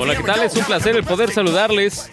[0.00, 0.42] Hola, ¿qué tal?
[0.44, 2.08] Es un placer el poder saludarles.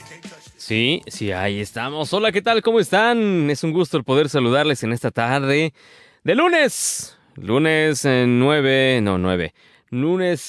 [0.58, 2.12] Sí, sí, ahí estamos.
[2.14, 2.64] Hola, ¿qué tal?
[2.64, 3.48] ¿Cómo están?
[3.52, 5.72] Es un gusto el poder saludarles en esta tarde
[6.24, 7.16] de lunes.
[7.36, 9.54] Lunes 9, no 9.
[9.92, 10.42] Lunes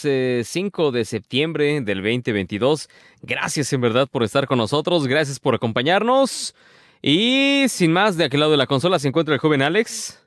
[0.45, 2.89] 5 eh, de septiembre del 2022.
[3.21, 5.07] Gracias en verdad por estar con nosotros.
[5.07, 6.55] Gracias por acompañarnos.
[7.03, 10.19] Y sin más, de aquel lado de la consola se encuentra el joven Alex.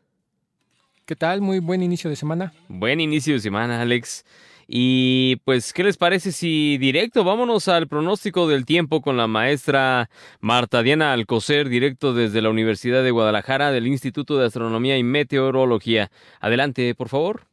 [1.07, 1.41] ¿Qué tal?
[1.41, 2.53] Muy buen inicio de semana.
[2.67, 4.23] Buen inicio de semana, Alex.
[4.71, 10.11] Y pues, ¿qué les parece si directo vámonos al pronóstico del tiempo con la maestra
[10.41, 16.11] Marta Diana Alcocer, directo desde la Universidad de Guadalajara del Instituto de Astronomía y Meteorología?
[16.39, 17.48] Adelante, por favor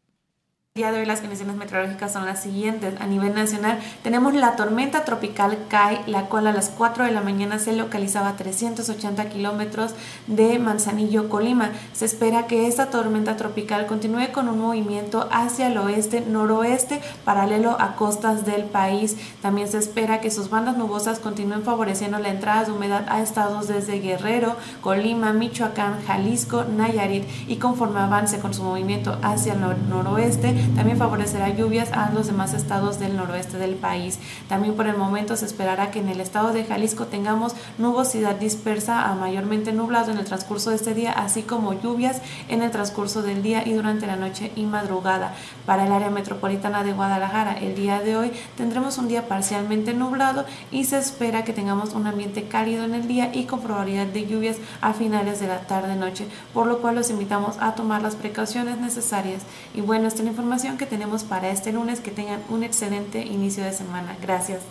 [0.77, 3.01] día de hoy las condiciones meteorológicas son las siguientes.
[3.01, 7.23] A nivel nacional tenemos la tormenta tropical Kai, la cual a las 4 de la
[7.23, 9.95] mañana se localizaba a 380 kilómetros
[10.27, 11.71] de Manzanillo, Colima.
[11.95, 17.81] Se espera que esta tormenta tropical continúe con un movimiento hacia el oeste, noroeste, paralelo
[17.81, 19.17] a costas del país.
[19.41, 23.67] También se espera que sus bandas nubosas continúen favoreciendo la entrada de humedad a estados
[23.67, 30.66] desde Guerrero, Colima, Michoacán, Jalisco, Nayarit y conforme avance con su movimiento hacia el noroeste,
[30.75, 34.19] también favorecerá lluvias a los demás estados del noroeste del país.
[34.49, 39.09] También por el momento se esperará que en el estado de Jalisco tengamos nubosidad dispersa
[39.09, 43.23] a mayormente nublado en el transcurso de este día, así como lluvias en el transcurso
[43.23, 45.35] del día y durante la noche y madrugada.
[45.65, 50.45] Para el área metropolitana de Guadalajara, el día de hoy tendremos un día parcialmente nublado
[50.71, 54.27] y se espera que tengamos un ambiente cálido en el día y con probabilidad de
[54.27, 58.79] lluvias a finales de la tarde-noche, por lo cual los invitamos a tomar las precauciones
[58.79, 59.43] necesarias.
[59.75, 62.01] Y bueno, esta es la información que tenemos para este lunes.
[62.01, 64.17] Que tengan un excelente inicio de semana.
[64.23, 64.63] Gracias.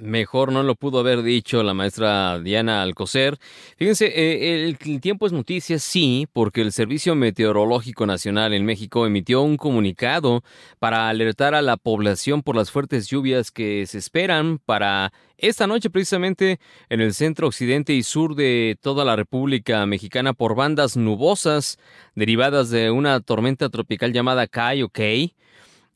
[0.00, 3.38] Mejor no lo pudo haber dicho la maestra Diana Alcocer.
[3.76, 9.42] Fíjense, eh, el, tiempo es noticia, sí, porque el Servicio Meteorológico Nacional en México emitió
[9.42, 10.42] un comunicado
[10.78, 15.90] para alertar a la población por las fuertes lluvias que se esperan para esta noche
[15.90, 21.78] precisamente en el centro occidente y sur de toda la República Mexicana por bandas nubosas
[22.14, 24.90] derivadas de una tormenta tropical llamada Kai o.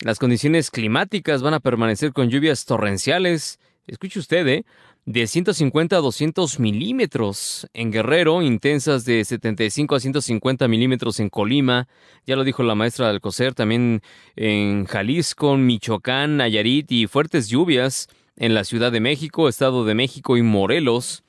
[0.00, 4.64] Las condiciones climáticas van a permanecer con lluvias torrenciales escuche usted, ¿eh?
[5.06, 11.88] de 150 a 200 milímetros en Guerrero, intensas de 75 a 150 milímetros en Colima,
[12.26, 14.02] ya lo dijo la maestra Alcocer, también
[14.36, 20.38] en Jalisco, Michoacán, Nayarit y fuertes lluvias en la Ciudad de México, Estado de México
[20.38, 21.22] y Morelos.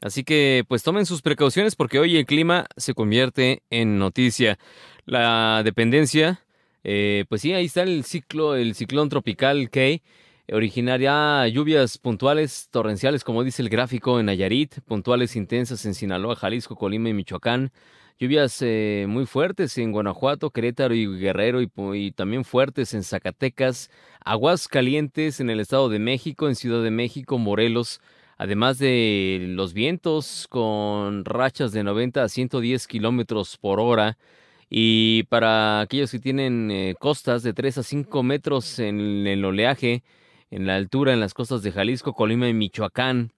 [0.00, 4.58] Así que pues tomen sus precauciones porque hoy el clima se convierte en noticia.
[5.04, 6.44] La dependencia,
[6.82, 10.02] eh, pues sí, ahí está el ciclo, el ciclón tropical Kay
[10.52, 16.76] originaria lluvias puntuales torrenciales, como dice el gráfico, en Nayarit, puntuales intensas en Sinaloa, Jalisco,
[16.76, 17.70] Colima y Michoacán,
[18.18, 23.90] lluvias eh, muy fuertes en Guanajuato, Querétaro y Guerrero y, también fuertes en Zacatecas,
[24.24, 28.00] aguas calientes en el Estado de México, en Ciudad de México, Morelos,
[28.38, 34.16] además de los vientos con rachas de 90 a 110 kilómetros por hora.
[34.70, 40.02] Y para aquellos que tienen eh, costas de 3 a 5 metros en el oleaje,
[40.50, 43.32] en la altura en las costas de Jalisco, Colima y Michoacán.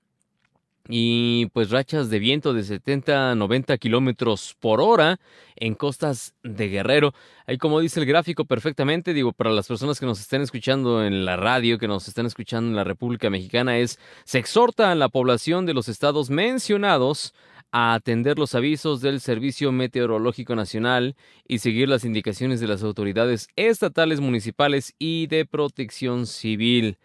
[0.89, 5.21] Y pues rachas de viento de 70 a 90 kilómetros por hora
[5.55, 7.13] en costas de Guerrero.
[7.47, 11.25] Ahí, como dice el gráfico perfectamente, digo, para las personas que nos estén escuchando en
[11.25, 15.09] la radio, que nos están escuchando en la República Mexicana, es: se exhorta a la
[15.09, 17.35] población de los estados mencionados
[17.73, 21.17] a atender los avisos del Servicio Meteorológico Nacional
[21.47, 26.99] y seguir las indicaciones de las autoridades estatales, municipales y de protección civil.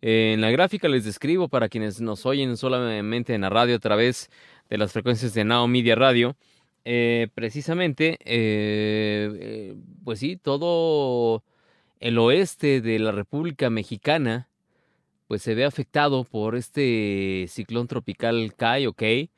[0.00, 4.30] En la gráfica les describo para quienes nos oyen solamente en la radio a través
[4.68, 6.36] de las frecuencias de Now Media Radio.
[6.84, 11.44] Eh, precisamente, eh, eh, pues sí, todo
[12.00, 14.48] el oeste de la República Mexicana
[15.28, 19.30] pues se ve afectado por este ciclón tropical Kai o Kay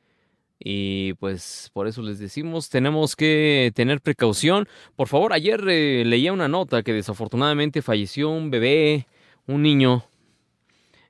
[0.59, 4.67] y pues por eso les decimos, tenemos que tener precaución.
[4.95, 9.07] Por favor, ayer eh, leía una nota que desafortunadamente falleció un bebé,
[9.47, 10.05] un niño,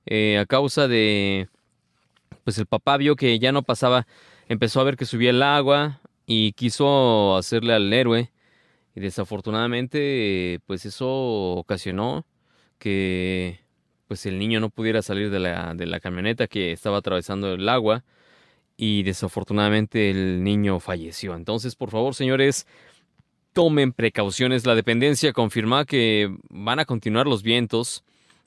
[0.06, 1.50] eh, a causa de,
[2.44, 4.08] pues el papá vio que ya no pasaba,
[4.48, 8.32] empezó a ver que subía el agua y quiso hacerle al héroe.
[8.96, 11.08] Y desafortunadamente, pues eso
[11.54, 12.26] ocasionó
[12.80, 13.60] que
[14.08, 17.68] pues el niño no pudiera salir de la, de la camioneta que estaba atravesando el
[17.68, 18.04] agua
[18.78, 21.36] y desafortunadamente el niño falleció.
[21.36, 22.68] Entonces, por favor, señores,
[23.54, 24.66] tomen precauciones.
[24.66, 28.04] La dependencia confirma que van a continuar los vientos,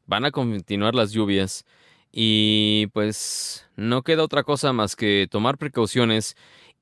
[0.06, 1.64] van a continuar las lluvias
[2.12, 6.36] y pues no queda otra cosa más que tomar precauciones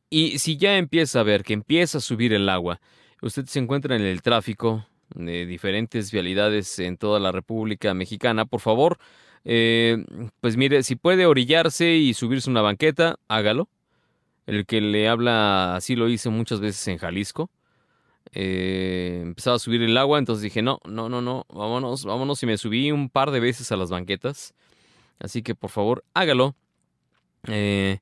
[0.09, 2.81] y si ya empieza a ver que empieza a subir el agua,
[3.23, 8.61] usted se encuentra en el tráfico de diferentes vialidades en toda la República Mexicana, por
[8.61, 8.99] favor,
[9.49, 10.05] Eh,
[10.41, 13.69] pues mire, si puede orillarse y subirse una banqueta, hágalo.
[14.47, 17.49] El que le habla así lo hice muchas veces en Jalisco.
[18.33, 22.43] Eh, empezaba a subir el agua, entonces dije, no, no, no, no, vámonos, vámonos.
[22.43, 24.53] Y me subí un par de veces a las banquetas.
[25.21, 26.57] Así que por favor, hágalo.
[27.47, 28.01] Eh,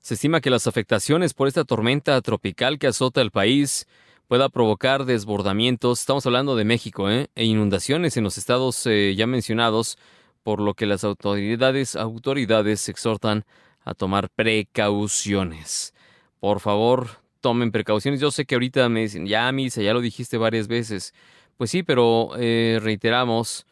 [0.00, 3.88] se estima que las afectaciones por esta tormenta tropical que azota el país
[4.28, 7.28] pueda provocar desbordamientos, estamos hablando de México, ¿eh?
[7.34, 9.98] e inundaciones en los estados eh, ya mencionados,
[10.44, 13.44] por lo que las autoridades, autoridades exhortan
[13.82, 15.94] a tomar precauciones.
[16.38, 17.08] Por favor,
[17.40, 18.20] tomen precauciones.
[18.20, 21.14] Yo sé que ahorita me dicen, ya, Misa, ya lo dijiste varias veces.
[21.56, 23.66] Pues sí, pero eh, reiteramos,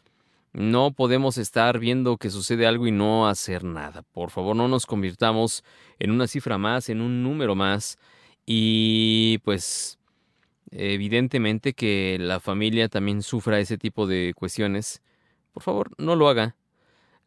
[0.51, 4.03] no podemos estar viendo que sucede algo y no hacer nada.
[4.11, 5.63] Por favor, no nos convirtamos
[5.99, 7.97] en una cifra más, en un número más.
[8.45, 9.99] Y pues
[10.71, 15.01] evidentemente que la familia también sufra ese tipo de cuestiones.
[15.51, 16.55] Por favor, no lo haga.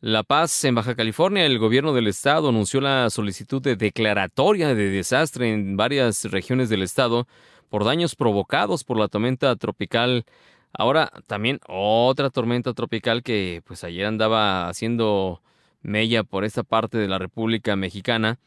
[0.03, 4.91] La Paz, en Baja California, el gobierno del estado anunció la solicitud de declaratoria de
[4.91, 7.27] desastre en varias regiones del estado
[7.71, 10.27] por daños provocados por la tormenta tropical.
[10.75, 15.41] Ahora también otra tormenta tropical que pues ayer andaba haciendo
[15.81, 18.39] mella por esta parte de la República Mexicana.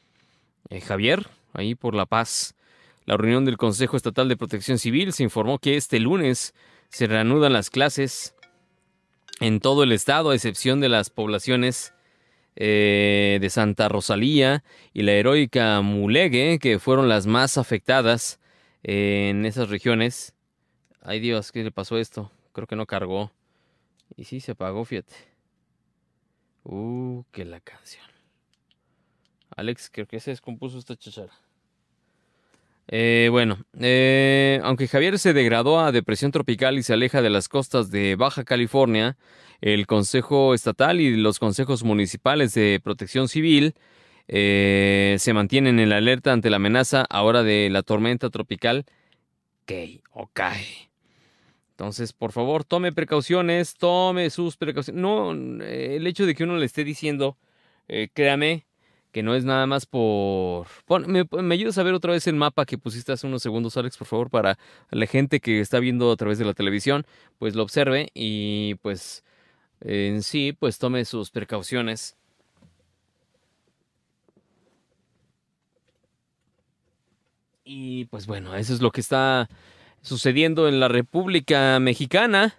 [0.69, 2.53] Eh, Javier, ahí por La Paz.
[3.05, 6.53] La reunión del Consejo Estatal de Protección Civil se informó que este lunes
[6.89, 8.35] se reanudan las clases
[9.39, 11.93] en todo el estado, a excepción de las poblaciones
[12.55, 14.63] eh, de Santa Rosalía
[14.93, 18.39] y la heroica Mulegue, que fueron las más afectadas
[18.83, 20.35] en esas regiones.
[21.01, 22.31] Ay Dios, ¿qué le pasó esto?
[22.51, 23.31] Creo que no cargó.
[24.17, 25.15] Y sí, se apagó, fíjate.
[26.63, 28.05] Uh, que la canción.
[29.55, 31.33] Alex, creo que se descompuso esta chachara.
[32.91, 37.47] Eh, bueno, eh, aunque Javier se degradó a depresión tropical y se aleja de las
[37.47, 39.15] costas de Baja California,
[39.61, 43.75] el Consejo Estatal y los consejos municipales de protección civil
[44.27, 48.85] eh, se mantienen en la alerta ante la amenaza ahora de la tormenta tropical
[49.65, 50.65] Kei o Kai.
[51.71, 54.99] Entonces, por favor, tome precauciones, tome sus precauciones.
[54.99, 57.37] No, el hecho de que uno le esté diciendo,
[58.13, 58.65] créame,
[59.11, 60.67] que no es nada más por...
[61.07, 63.97] me, me, ayudas a ver otra vez el mapa que pusiste hace unos segundos, Alex,
[63.97, 64.57] por favor, para
[64.91, 67.05] la gente que está viendo a través de la televisión,
[67.39, 69.23] pues lo observe y pues
[69.81, 72.15] en sí, pues tome sus precauciones.
[77.63, 79.47] Y pues bueno, eso es lo que está
[80.01, 82.55] sucediendo en la República Mexicana.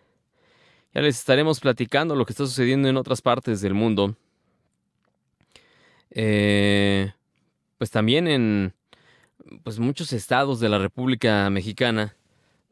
[0.95, 4.17] Ya les estaremos platicando lo que está sucediendo en otras partes del mundo.
[6.11, 7.13] Eh,
[7.79, 8.75] pues también en
[9.63, 12.17] pues muchos estados de la República Mexicana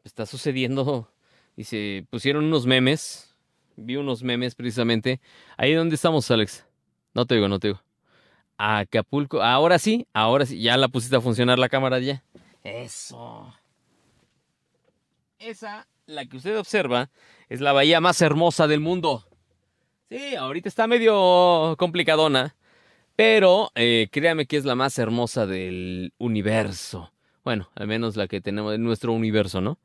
[0.03, 1.11] está sucediendo
[1.55, 3.35] y se pusieron unos memes.
[3.75, 5.19] Vi unos memes precisamente.
[5.57, 6.65] Ahí donde estamos, Alex.
[7.13, 7.81] No te digo, no te digo.
[8.57, 9.41] Acapulco.
[9.41, 10.61] Ahora sí, ahora sí.
[10.61, 12.23] Ya la pusiste a funcionar la cámara ya.
[12.63, 13.53] Eso.
[15.39, 17.09] Esa, la que usted observa,
[17.47, 19.25] es la bahía más hermosa del mundo.
[20.09, 22.55] Sí, ahorita está medio complicadona.
[23.19, 27.11] Pero eh, créame que es la más hermosa del universo.
[27.43, 29.77] Bueno, al menos la que tenemos en nuestro universo, ¿no?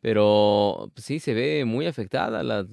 [0.00, 2.66] Pero pues, sí, se ve muy afectada la...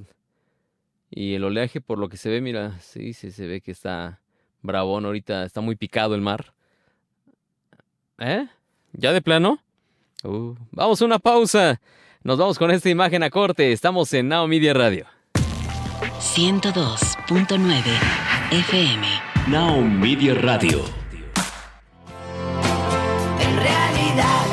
[1.11, 4.21] Y el oleaje, por lo que se ve, mira, sí, sí, se ve que está
[4.63, 6.55] bravón ahorita, está muy picado el mar.
[8.17, 8.47] ¿Eh?
[8.93, 9.59] ¿Ya de plano?
[10.23, 11.79] Uh, vamos a una pausa.
[12.23, 13.71] Nos vamos con esta imagen a corte.
[13.71, 15.05] Estamos en Now Media Radio.
[16.01, 17.83] 102.9
[18.49, 19.30] FM.
[19.47, 20.85] Now Media Radio.
[23.39, 24.45] En realidad.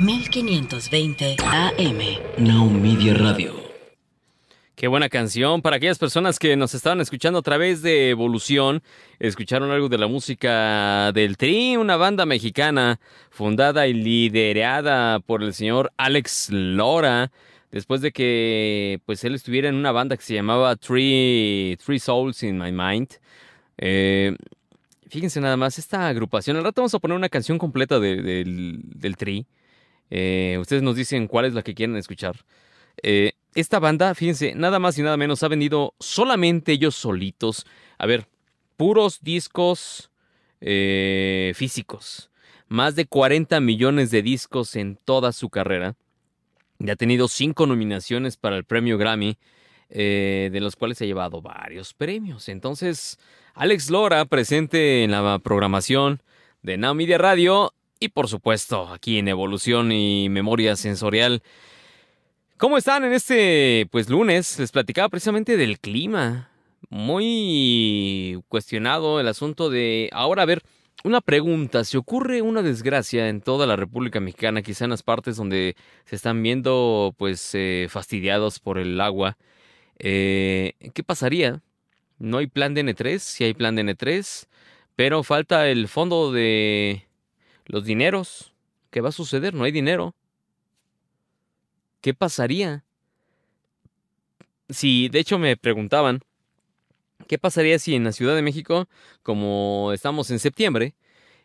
[0.00, 1.98] 1520 AM.
[2.38, 3.54] Now Media Radio.
[4.74, 5.62] Qué buena canción.
[5.62, 8.82] Para aquellas personas que nos estaban escuchando a través de Evolución,
[9.20, 12.98] escucharon algo de la música del Tri, una banda mexicana
[13.30, 17.30] fundada y liderada por el señor Alex Lora
[17.70, 22.58] después de que pues él estuviera en una banda que se llamaba Three, Souls in
[22.58, 23.08] My Mind.
[23.78, 24.36] Eh,
[25.08, 29.16] fíjense nada más, esta agrupación, al rato vamos a poner una canción completa del, del
[29.16, 29.46] Tri.
[30.10, 32.36] Eh, ustedes nos dicen cuál es la que quieren escuchar.
[33.02, 37.66] Eh, esta banda, fíjense, nada más y nada menos ha vendido solamente ellos solitos.
[37.98, 38.26] A ver,
[38.76, 40.10] puros discos
[40.60, 42.30] físicos.
[42.68, 45.96] Más de 40 millones de discos en toda su carrera.
[46.80, 49.38] Ya ha tenido cinco nominaciones para el premio Grammy,
[49.90, 52.48] eh, de los cuales ha llevado varios premios.
[52.48, 53.18] Entonces,
[53.54, 56.22] Alex Lora, presente en la programación
[56.62, 61.42] de Now Media Radio, y por supuesto aquí en Evolución y Memoria Sensorial.
[62.56, 64.58] ¿Cómo están en este pues lunes?
[64.58, 66.50] Les platicaba precisamente del clima.
[66.88, 70.62] Muy cuestionado el asunto de ahora a ver,
[71.04, 75.36] una pregunta, si ocurre una desgracia en toda la República Mexicana, quizá en las partes
[75.36, 79.36] donde se están viendo pues eh, fastidiados por el agua,
[79.98, 81.62] eh, ¿qué pasaría?
[82.18, 84.46] No hay plan de N3, sí hay plan de N3,
[84.96, 87.06] pero falta el fondo de
[87.66, 88.52] los dineros.
[88.90, 89.54] ¿Qué va a suceder?
[89.54, 90.14] No hay dinero.
[92.00, 92.84] ¿Qué pasaría?
[94.68, 96.20] Si, de hecho, me preguntaban,
[97.26, 98.88] ¿qué pasaría si en la Ciudad de México,
[99.22, 100.94] como estamos en septiembre,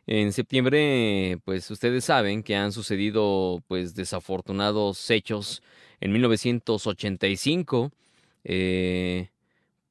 [0.08, 5.64] en septiembre, pues ustedes saben que han sucedido, pues, desafortunados hechos
[6.00, 7.92] en 1985,
[8.44, 9.30] eh,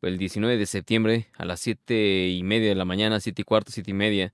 [0.03, 3.73] el 19 de septiembre a las 7 y media de la mañana, 7 y cuarto,
[3.73, 4.33] 7 y media,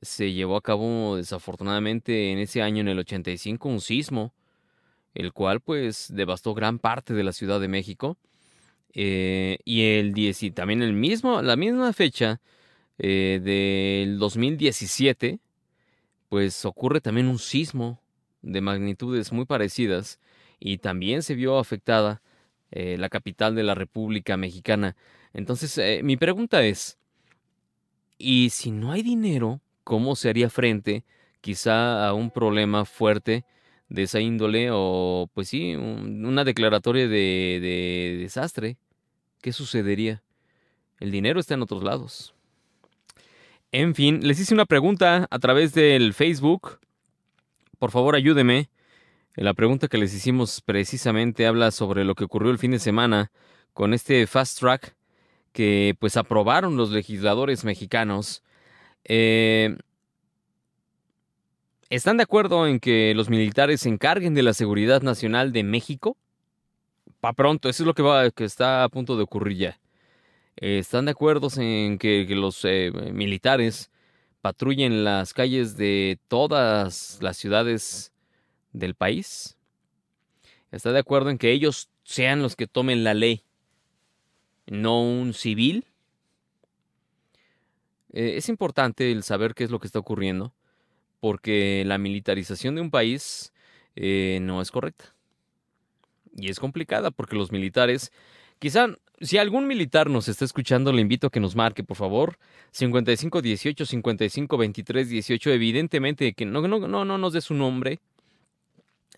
[0.00, 4.32] se llevó a cabo desafortunadamente en ese año, en el 85, un sismo,
[5.14, 8.16] el cual pues devastó gran parte de la Ciudad de México.
[9.00, 12.40] Eh, y el 10, y también el mismo, la misma fecha
[12.98, 15.38] eh, del 2017,
[16.28, 18.00] pues ocurre también un sismo
[18.42, 20.18] de magnitudes muy parecidas
[20.58, 22.22] y también se vio afectada
[22.72, 24.96] eh, la capital de la República Mexicana.
[25.32, 26.98] Entonces, eh, mi pregunta es,
[28.18, 31.04] ¿y si no hay dinero, cómo se haría frente
[31.40, 33.44] quizá a un problema fuerte
[33.88, 38.76] de esa índole o, pues sí, una declaratoria de, de desastre?
[39.48, 40.22] ¿Qué sucedería?
[41.00, 42.34] El dinero está en otros lados.
[43.72, 46.80] En fin, les hice una pregunta a través del Facebook.
[47.78, 48.68] Por favor, ayúdeme.
[49.36, 53.32] La pregunta que les hicimos precisamente habla sobre lo que ocurrió el fin de semana
[53.72, 54.94] con este fast track
[55.52, 58.42] que pues aprobaron los legisladores mexicanos.
[59.04, 59.78] Eh,
[61.88, 66.18] ¿Están de acuerdo en que los militares se encarguen de la seguridad nacional de México?
[67.20, 69.80] Pa pronto, eso es lo que, va, que está a punto de ocurrir ya.
[70.56, 73.90] ¿Están de acuerdo en que, los eh, militares
[74.40, 78.12] patrullen las calles de todas las ciudades
[78.72, 79.56] del país?
[80.70, 83.42] ¿Está de acuerdo en que ellos sean los que tomen la ley,
[84.66, 85.86] no un civil?
[88.12, 90.52] Eh, es importante el saber qué es lo que está ocurriendo,
[91.20, 93.52] porque la militarización de un país
[93.96, 95.17] eh, no es correcta.
[96.38, 98.12] Y es complicada porque los militares,
[98.58, 98.88] quizá
[99.20, 102.38] si algún militar nos está escuchando, le invito a que nos marque, por favor.
[102.70, 105.50] 55 18 55 23 18.
[105.50, 107.98] Evidentemente que no, no, no, no nos dé su nombre.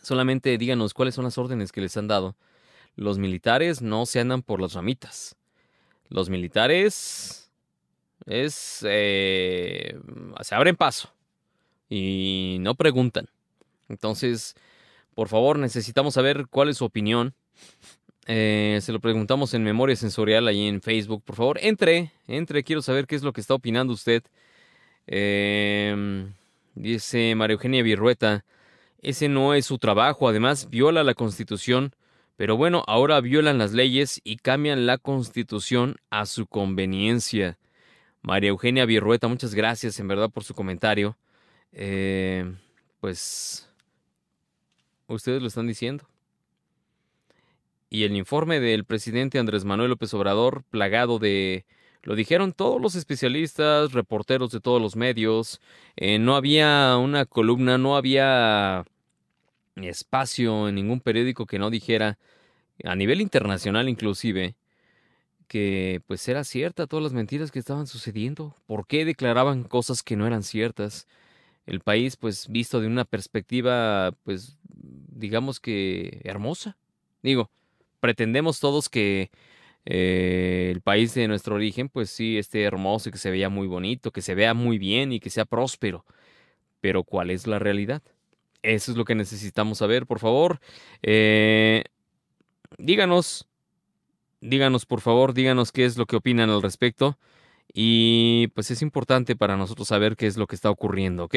[0.03, 2.37] Solamente díganos cuáles son las órdenes que les han dado.
[2.97, 5.37] Los militares no se andan por las ramitas.
[6.09, 7.51] Los militares
[8.27, 9.99] es eh,
[10.41, 11.13] se abren paso
[11.91, 13.29] y no preguntan.
[13.89, 14.57] Entonces,
[15.15, 17.35] por favor, necesitamos saber cuál es su opinión.
[18.27, 21.23] Eh, se lo preguntamos en Memoria Sensorial ahí en Facebook.
[21.25, 24.23] Por favor, entre, entre, quiero saber qué es lo que está opinando usted.
[25.07, 26.27] Eh,
[26.75, 28.45] dice María Eugenia Virrueta.
[29.03, 31.95] Ese no es su trabajo, además viola la Constitución,
[32.37, 37.59] pero bueno, ahora violan las leyes y cambian la Constitución a su conveniencia.
[38.23, 41.17] María Eugenia Virrueta, muchas gracias en verdad por su comentario.
[41.73, 42.53] Eh,
[43.01, 43.70] pues
[45.15, 46.07] ustedes lo están diciendo.
[47.89, 51.65] Y el informe del presidente Andrés Manuel López Obrador, plagado de...
[52.03, 55.61] Lo dijeron todos los especialistas, reporteros de todos los medios.
[55.97, 58.85] Eh, no había una columna, no había
[59.77, 62.19] espacio en ningún periódico que no dijera,
[62.85, 64.55] a nivel internacional inclusive,
[65.49, 68.55] que pues era cierta todas las mentiras que estaban sucediendo.
[68.67, 71.07] ¿Por qué declaraban cosas que no eran ciertas?
[71.71, 76.77] El país pues visto de una perspectiva pues digamos que hermosa.
[77.23, 77.51] Digo,
[78.01, 79.31] pretendemos todos que
[79.87, 83.67] eh, el país de nuestro origen pues sí esté hermoso y que se vea muy
[83.67, 86.05] bonito, que se vea muy bien y que sea próspero.
[86.81, 88.03] Pero ¿cuál es la realidad?
[88.63, 90.61] Eso es lo que necesitamos saber, por favor.
[91.03, 91.85] Eh,
[92.79, 93.49] díganos,
[94.41, 97.19] díganos por favor, díganos qué es lo que opinan al respecto.
[97.73, 101.37] Y pues es importante para nosotros saber qué es lo que está ocurriendo, ¿ok?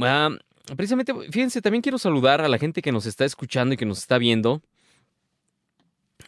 [0.00, 0.30] Ah,
[0.76, 3.98] precisamente, fíjense, también quiero saludar a la gente que nos está escuchando y que nos
[3.98, 4.62] está viendo.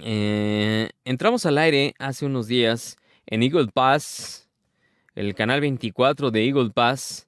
[0.01, 4.49] Eh, entramos al aire hace unos días en Eagle Pass,
[5.15, 7.27] el canal 24 de Eagle Pass.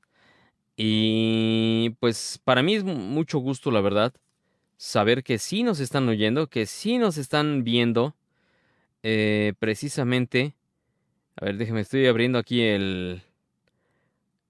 [0.76, 4.14] Y pues para mí es mucho gusto, la verdad,
[4.76, 8.14] saber que sí nos están oyendo, que sí nos están viendo.
[9.02, 10.54] Eh, precisamente,
[11.40, 13.22] a ver, déjeme, estoy abriendo aquí el,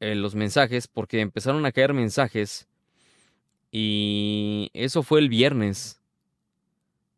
[0.01, 2.67] eh, los mensajes porque empezaron a caer mensajes
[3.71, 6.01] y eso fue el viernes.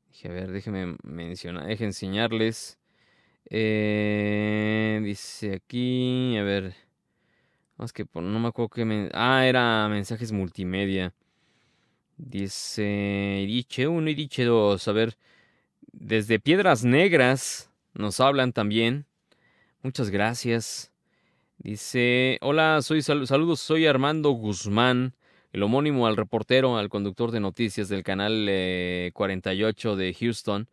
[0.09, 2.79] Dije, a ver, déjenme mencionar, déjenme enseñarles.
[3.49, 6.75] Eh, dice aquí, a ver,
[7.77, 9.09] más que no me acuerdo qué...
[9.15, 11.15] ah, era mensajes multimedia.
[12.17, 14.89] Dice Iriche 1, Iriche 2.
[14.89, 15.17] A ver,
[15.93, 19.07] desde Piedras Negras nos hablan también.
[19.83, 20.93] Muchas gracias.
[21.57, 25.15] Dice, hola, soy saludos, soy Armando Guzmán,
[25.55, 28.45] el homónimo al reportero, al conductor de noticias del canal
[29.15, 30.69] 48 eh, de Houston,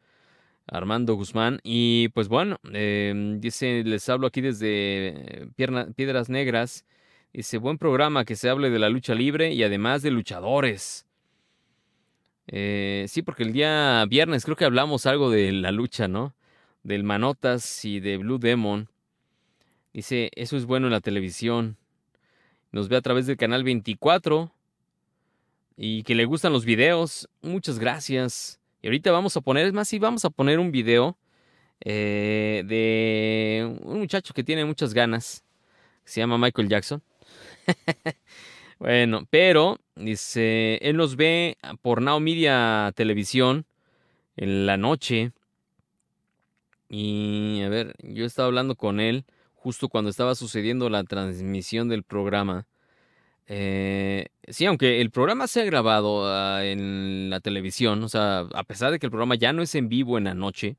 [0.67, 1.61] Armando Guzmán.
[1.63, 6.85] Y pues bueno, em, dice, les hablo aquí desde Piedras Negras.
[7.31, 11.05] Dice, buen programa que se hable de la lucha libre y además de luchadores.
[12.47, 16.35] Eh, sí, porque el día viernes creo que hablamos algo de la lucha, ¿no?
[16.83, 18.89] Del Manotas y de Blue Demon.
[19.97, 21.75] Dice, eso es bueno en la televisión.
[22.71, 24.51] Nos ve a través del canal 24
[25.75, 27.27] y que le gustan los videos.
[27.41, 28.59] Muchas gracias.
[28.83, 31.17] Y ahorita vamos a poner, es más, sí, vamos a poner un video
[31.83, 35.43] eh, de un muchacho que tiene muchas ganas.
[36.03, 37.01] Se llama Michael Jackson.
[38.77, 43.65] bueno, pero dice, él nos ve por Now Media Televisión
[44.35, 45.31] en la noche.
[46.87, 49.25] Y a ver, yo estaba hablando con él
[49.67, 52.67] justo cuando estaba sucediendo la transmisión del programa.
[53.47, 58.63] Eh, sí, aunque el programa se ha grabado ah, en la televisión, o sea, a
[58.63, 60.77] pesar de que el programa ya no es en vivo en la noche,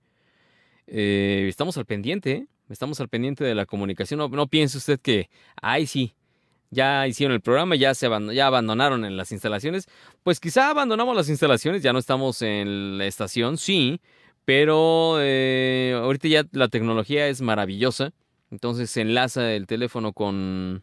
[0.87, 2.47] eh, estamos al pendiente, ¿eh?
[2.71, 4.21] estamos al pendiente de la comunicación.
[4.21, 5.29] No, piense usted que,
[5.61, 6.15] ay, sí,
[6.71, 9.87] ya hicieron el programa, ya, se ya abandonaron en las instalaciones.
[10.23, 14.01] Pues quizá abandonamos las instalaciones, ya no estamos en la estación, sí,
[14.47, 18.15] pero eh, ahorita ya la tecnología es maravillosa.
[18.51, 20.83] Entonces se enlaza el teléfono con...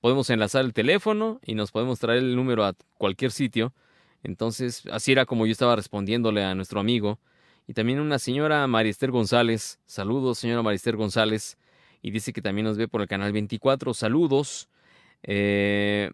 [0.00, 3.74] Podemos enlazar el teléfono y nos podemos traer el número a cualquier sitio.
[4.22, 7.18] Entonces así era como yo estaba respondiéndole a nuestro amigo.
[7.66, 9.78] Y también una señora Marister González.
[9.86, 11.58] Saludos, señora Marister González.
[12.02, 13.92] Y dice que también nos ve por el canal 24.
[13.92, 14.68] Saludos.
[15.22, 16.10] Eh,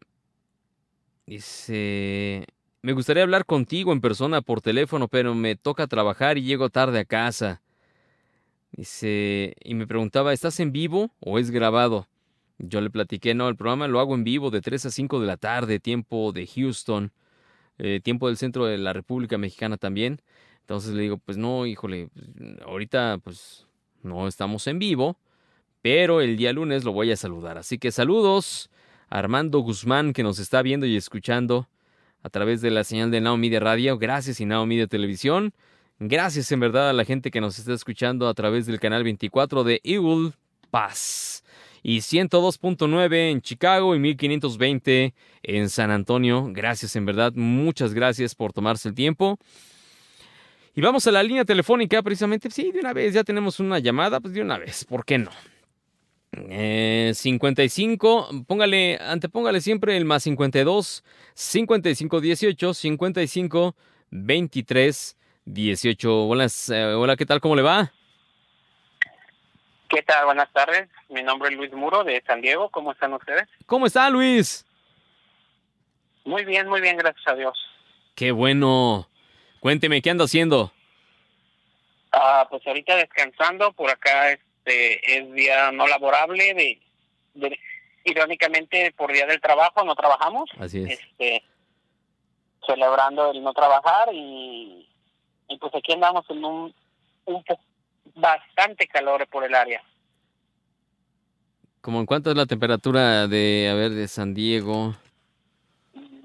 [1.27, 2.45] dice,
[2.83, 7.01] me gustaría hablar contigo en persona por teléfono, pero me toca trabajar y llego tarde
[7.01, 7.63] a casa.
[8.77, 12.09] Dice, y me preguntaba, ¿estás en vivo o es grabado?
[12.59, 15.27] Yo le platiqué, no, el programa lo hago en vivo de 3 a 5 de
[15.27, 17.11] la tarde, tiempo de Houston,
[17.79, 20.21] eh, tiempo del centro de la República Mexicana también.
[20.61, 22.11] Entonces le digo, pues no, híjole,
[22.67, 23.67] ahorita pues
[24.03, 25.19] no estamos en vivo,
[25.81, 27.57] pero el día lunes lo voy a saludar.
[27.57, 28.71] Así que saludos.
[29.09, 31.69] Armando Guzmán, que nos está viendo y escuchando
[32.23, 33.99] a través de la señal de Now Media Radio.
[33.99, 35.55] Gracias y Now Media Televisión.
[35.99, 39.65] Gracias en verdad a la gente que nos está escuchando a través del canal 24
[39.65, 40.33] de Eagle
[40.71, 41.43] Pass
[41.83, 46.49] y 102.9 en Chicago y 1520 en San Antonio.
[46.51, 49.39] Gracias en verdad, muchas gracias por tomarse el tiempo.
[50.75, 54.21] Y vamos a la línea telefónica precisamente, sí, de una vez ya tenemos una llamada,
[54.21, 55.31] pues de una vez, ¿por qué no?
[56.51, 63.77] Eh, 55, póngale, antepóngale siempre el más 52, 55 18, 55
[64.11, 66.27] 23 18.
[66.29, 67.41] Hola, eh, hola, ¿qué tal?
[67.41, 67.93] ¿Cómo le va?
[69.89, 70.27] ¿Qué tal?
[70.27, 70.89] Buenas tardes.
[71.09, 72.69] Mi nombre es Luis Muro de San Diego.
[72.71, 73.49] ¿Cómo están ustedes?
[73.67, 74.67] ¿Cómo está Luis?
[76.25, 77.57] Muy bien, muy bien, gracias a Dios.
[78.17, 79.09] Qué bueno.
[79.61, 80.73] Cuénteme, ¿qué anda haciendo?
[82.11, 83.73] Ah, pues ahorita descansando.
[83.73, 86.81] Por acá este es día no laborable.
[87.35, 87.59] De,
[88.05, 90.51] irónicamente, por día del trabajo no trabajamos.
[90.59, 90.99] Así es.
[90.99, 91.45] Este,
[92.67, 94.89] celebrando el no trabajar y
[95.49, 96.75] y pues aquí andamos en un,
[97.27, 97.45] un
[98.15, 99.83] bastante calor por el área.
[101.81, 104.95] ¿Cómo en cuánto es la temperatura de, a ver, de San Diego?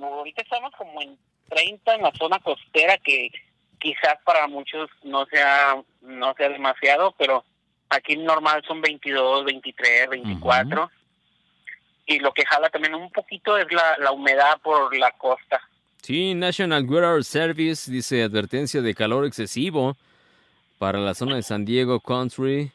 [0.02, 1.18] Ahorita estamos como en
[1.50, 3.30] 30 en la zona costera, que
[3.78, 7.44] quizás para muchos no sea, no sea demasiado, pero
[7.90, 10.90] aquí normal son 22, 23, 24.
[12.08, 15.62] Y lo que jala también un poquito es la, la humedad por la costa.
[16.02, 19.96] Sí, National Weather Service dice advertencia de calor excesivo
[20.80, 22.72] para la zona de San Diego Country.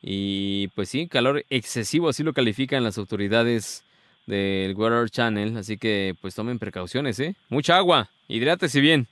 [0.00, 3.84] Y pues sí, calor excesivo, así lo califican las autoridades
[4.26, 5.56] del Weather Channel.
[5.56, 7.34] Así que pues tomen precauciones, ¿eh?
[7.48, 9.08] Mucha agua, hidrátese bien.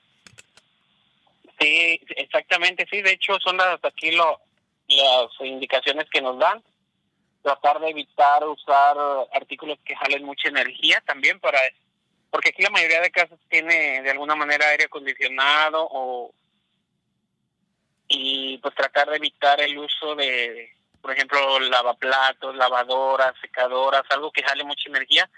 [1.58, 3.02] Sí, exactamente, sí.
[3.02, 4.38] De hecho, son las aquí lo,
[4.86, 6.62] las indicaciones que nos dan.
[7.42, 8.96] Tratar de evitar usar
[9.34, 11.58] artículos que jalen mucha energía también para
[12.34, 16.34] porque aquí la mayoría de casas tiene de alguna manera aire acondicionado o
[18.08, 20.68] y pues tratar de evitar el uso de,
[21.00, 25.30] por ejemplo, lavaplatos, lavadoras, secadoras, algo que jale mucha energía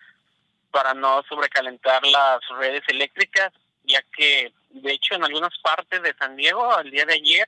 [0.70, 3.52] para no sobrecalentar las redes eléctricas,
[3.85, 7.46] ya que de hecho en algunas partes de San Diego al día de ayer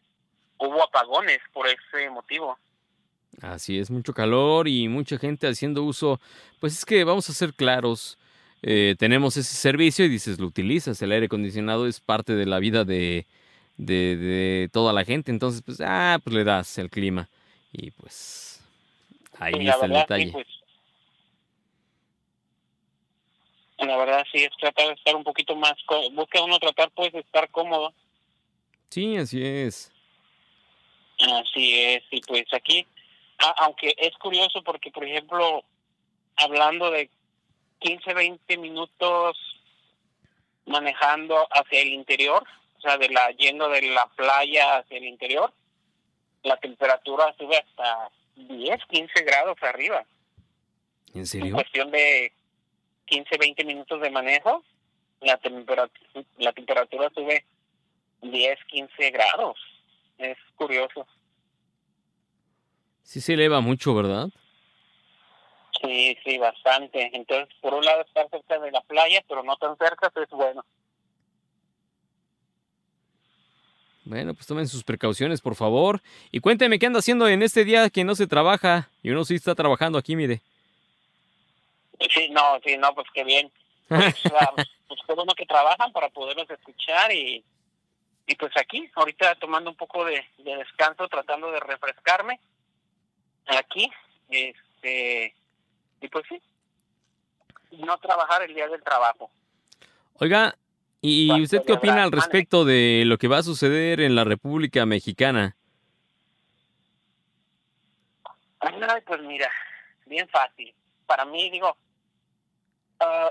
[0.58, 2.58] hubo apagones por ese motivo.
[3.40, 6.20] Así es, mucho calor y mucha gente haciendo uso.
[6.60, 8.17] Pues es que vamos a ser claros,
[8.62, 12.58] eh, tenemos ese servicio y dices, lo utilizas, el aire acondicionado es parte de la
[12.58, 13.26] vida de,
[13.76, 17.28] de, de toda la gente, entonces pues, ah, pues le das el clima
[17.72, 18.62] y pues
[19.38, 20.32] ahí está el sí, detalle.
[20.32, 20.46] pues,
[23.78, 25.74] la verdad sí es tratar de estar un poquito más,
[26.12, 27.92] busca uno tratar pues de estar cómodo,
[28.90, 29.92] Sí, así es.
[31.18, 32.86] así es, y pues aquí,
[33.58, 35.64] aunque es curioso porque por ejemplo,
[36.36, 37.10] hablando de
[37.80, 39.36] 15, 20 minutos
[40.66, 42.44] manejando hacia el interior,
[42.76, 45.52] o sea, de la yendo de la playa hacia el interior,
[46.42, 50.04] la temperatura sube hasta 10, 15 grados arriba.
[51.14, 51.54] ¿En En serio?
[51.54, 52.32] cuestión de
[53.06, 54.62] 15, 20 minutos de manejo,
[55.20, 55.90] la temperatura,
[56.36, 57.44] la temperatura sube
[58.22, 59.58] 10, 15 grados.
[60.18, 61.06] Es curioso.
[63.02, 64.28] Sí se eleva mucho, ¿verdad?
[65.80, 67.10] Sí, sí, bastante.
[67.12, 70.34] Entonces, por un lado, estar cerca de la playa, pero no tan cerca, pues, es
[70.36, 70.64] bueno.
[74.04, 76.00] Bueno, pues tomen sus precauciones, por favor.
[76.32, 78.88] Y cuénteme qué anda haciendo en este día que no se trabaja.
[79.02, 80.40] Y uno sí está trabajando aquí, mire.
[82.10, 83.50] Sí, no, sí, no, pues qué bien.
[83.88, 84.68] Pues, ah, pues
[85.36, 87.42] que trabajan para poderlos escuchar y,
[88.26, 92.38] y pues aquí, ahorita tomando un poco de, de descanso, tratando de refrescarme
[93.46, 93.90] aquí,
[94.28, 95.34] este,
[96.00, 96.40] y pues sí,
[97.78, 99.30] no trabajar el día del trabajo.
[100.14, 100.56] Oiga,
[101.00, 104.86] ¿y usted qué opina al respecto de lo que va a suceder en la República
[104.86, 105.56] Mexicana?
[108.60, 109.50] Ay, pues mira,
[110.06, 110.74] bien fácil.
[111.06, 111.76] Para mí, digo,
[113.00, 113.30] ah,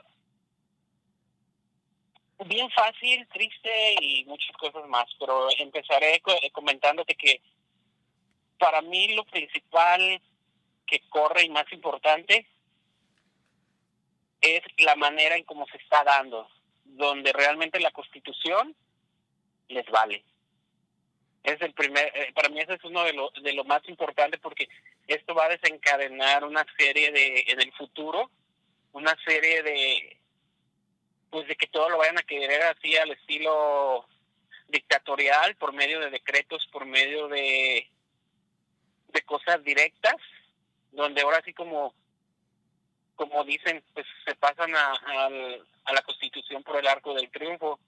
[2.46, 7.42] bien fácil, triste y muchas cosas más, pero empezaré eh, comentándote que
[8.58, 10.22] para mí lo principal
[10.86, 12.48] que corre y más importante
[14.42, 16.48] es la manera en cómo se está dando,
[16.84, 18.76] donde realmente la constitución
[19.68, 20.24] les vale.
[21.44, 24.38] Es el primer, eh, para mí ese es uno de lo, de lo más importante
[24.38, 24.68] porque
[25.08, 28.30] esto va a desencadenar una serie de, en el futuro,
[28.92, 30.18] una serie de,
[31.30, 34.06] pues de que todo lo vayan a querer así al estilo
[34.68, 37.90] dictatorial, por medio de decretos, por medio de,
[39.10, 40.16] de cosas directas,
[40.92, 41.94] donde ahora sí como,
[43.18, 47.80] como dicen, pues se pasan a, al- a la constitución por el arco del triunfo,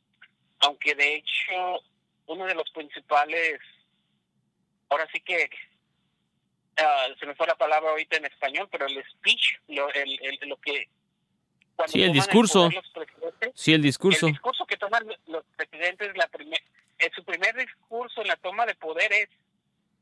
[0.59, 1.81] aunque de hecho
[2.25, 3.59] uno de los principales,
[4.89, 5.49] ahora sí que
[6.77, 10.49] ah, se me fue la palabra ahorita en español, pero el speech, lo, el, el-
[10.49, 10.89] lo que...
[11.75, 12.69] cuando Sí, el discurso.
[12.93, 14.25] presidentes, Sí, el discurso.
[14.27, 16.61] el discurso que toman los presidentes, la primer,
[16.97, 19.29] eh, su primer discurso en la toma de poder es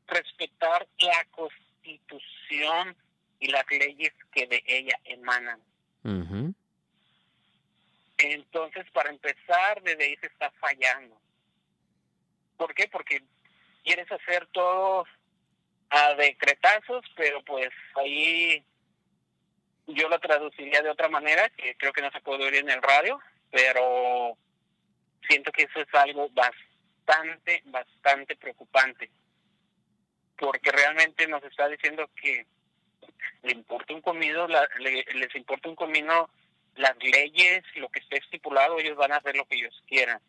[0.06, 2.96] respetar la constitución
[3.40, 5.60] y las leyes que de ella emanan.
[8.18, 11.20] Entonces, para empezar, desde ahí se está fallando.
[12.56, 12.88] ¿Por qué?
[12.88, 13.22] Porque
[13.84, 15.06] quieres hacer todo
[15.90, 18.64] a decretazos, pero pues ahí
[19.86, 22.82] yo lo traduciría de otra manera, que creo que no se puede oír en el
[22.82, 23.20] radio,
[23.50, 24.36] pero
[25.26, 29.10] siento que eso es algo bastante, bastante preocupante,
[30.36, 32.46] porque realmente nos está diciendo que
[33.42, 36.28] le importa un comino, la- le- les importa un comino
[36.76, 40.20] las leyes, lo que esté estipulado, ellos van a hacer lo que ellos quieran.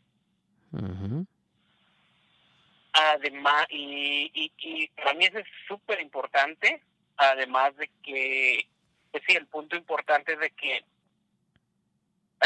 [2.94, 6.82] Además, y, y, y para mí eso es súper importante,
[7.18, 8.68] además de que,
[9.12, 10.84] pues sí, el punto importante es de que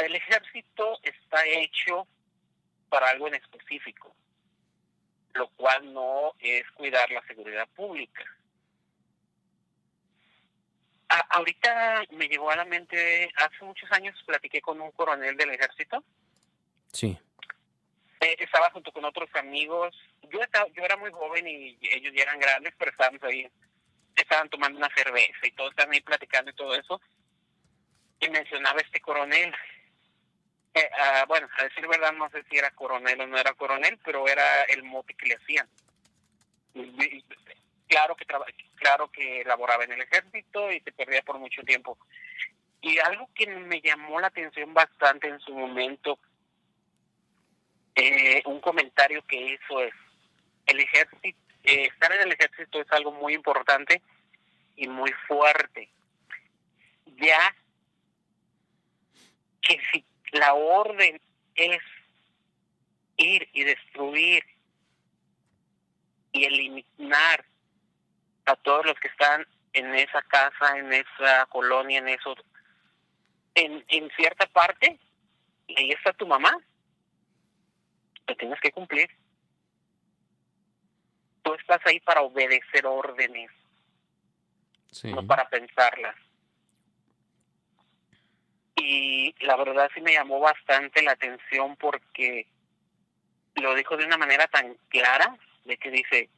[0.04, 2.08] el ejército está hecho
[2.90, 4.14] para algo en específico,
[5.34, 8.24] lo cual no es cuidar la seguridad pública.
[11.16, 15.52] A- ahorita me llegó a la mente, hace muchos años platiqué con un coronel del
[15.52, 16.04] ejército,
[16.92, 17.16] Sí.
[18.20, 19.96] eh, estaba junto con otros amigos.
[20.32, 23.48] Yo estaba, yo era muy joven y ellos ya eran grandes, pero estábamos ahí,
[24.16, 27.00] estaban tomando una cerveza y todos estaban ahí platicando y todo eso.
[28.20, 29.54] Y mencionaba este coronel.
[30.74, 34.00] Eh, ah, bueno, a decir verdad, no sé si era coronel o no era coronel,
[34.04, 35.70] pero era el mote que le hacían.
[36.74, 37.24] Y-
[37.88, 38.48] Claro que traba-
[38.84, 41.98] claro que laboraba en el ejército y se perdía por mucho tiempo.
[42.82, 46.20] Y algo que me llamó la atención bastante en su momento
[47.96, 49.94] eh, un comentario que hizo es
[50.66, 54.02] el ejército eh, estar en el ejército es algo muy importante
[54.76, 55.90] y muy fuerte.
[57.16, 57.56] Ya
[59.62, 61.22] que si la orden
[61.56, 61.82] es
[63.16, 64.44] ir y destruir
[66.34, 67.46] y eliminar
[68.46, 72.36] a todos los que están en esa casa, en esa colonia, en eso,
[73.56, 75.00] en, en cierta parte,
[75.68, 76.56] y ahí está tu mamá,
[78.26, 79.10] te tienes que cumplir.
[81.42, 83.50] Tú estás ahí para obedecer órdenes,
[84.92, 85.12] Sí.
[85.12, 86.16] no para pensarlas.
[88.76, 92.48] Y la verdad sí me llamó bastante la atención porque
[93.56, 96.30] lo dijo de una manera tan clara, de que dice,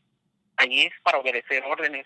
[0.57, 2.05] allí es para obedecer órdenes.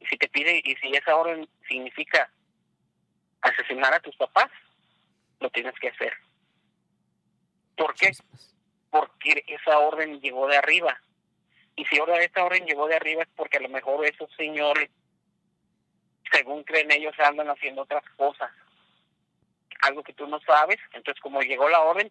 [0.00, 2.30] Y si te pide, y si esa orden significa
[3.42, 4.50] asesinar a tus papás,
[5.40, 6.12] lo tienes que hacer.
[7.76, 8.12] ¿Por qué?
[8.90, 11.00] Porque esa orden llegó de arriba.
[11.76, 14.90] Y si ahora esta orden llegó de arriba es porque a lo mejor esos señores,
[16.30, 18.50] según creen ellos, andan haciendo otras cosas.
[19.82, 20.78] Algo que tú no sabes.
[20.92, 22.10] Entonces, como llegó la orden,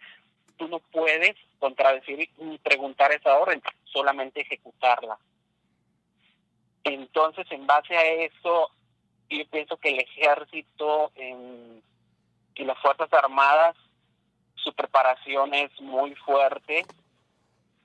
[0.58, 5.20] tú no puedes contradecir ni preguntar esa orden, solamente ejecutarla.
[6.84, 8.70] Entonces, en base a eso,
[9.30, 11.84] yo pienso que el ejército en-
[12.56, 13.76] y las Fuerzas Armadas,
[14.56, 16.86] su preparación es muy fuerte.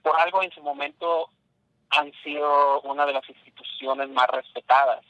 [0.03, 1.31] Por algo en su momento
[1.91, 5.05] han sido una de las instituciones más respetadas,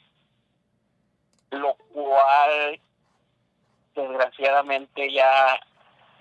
[1.51, 2.79] lo cual
[3.95, 5.59] desgraciadamente ya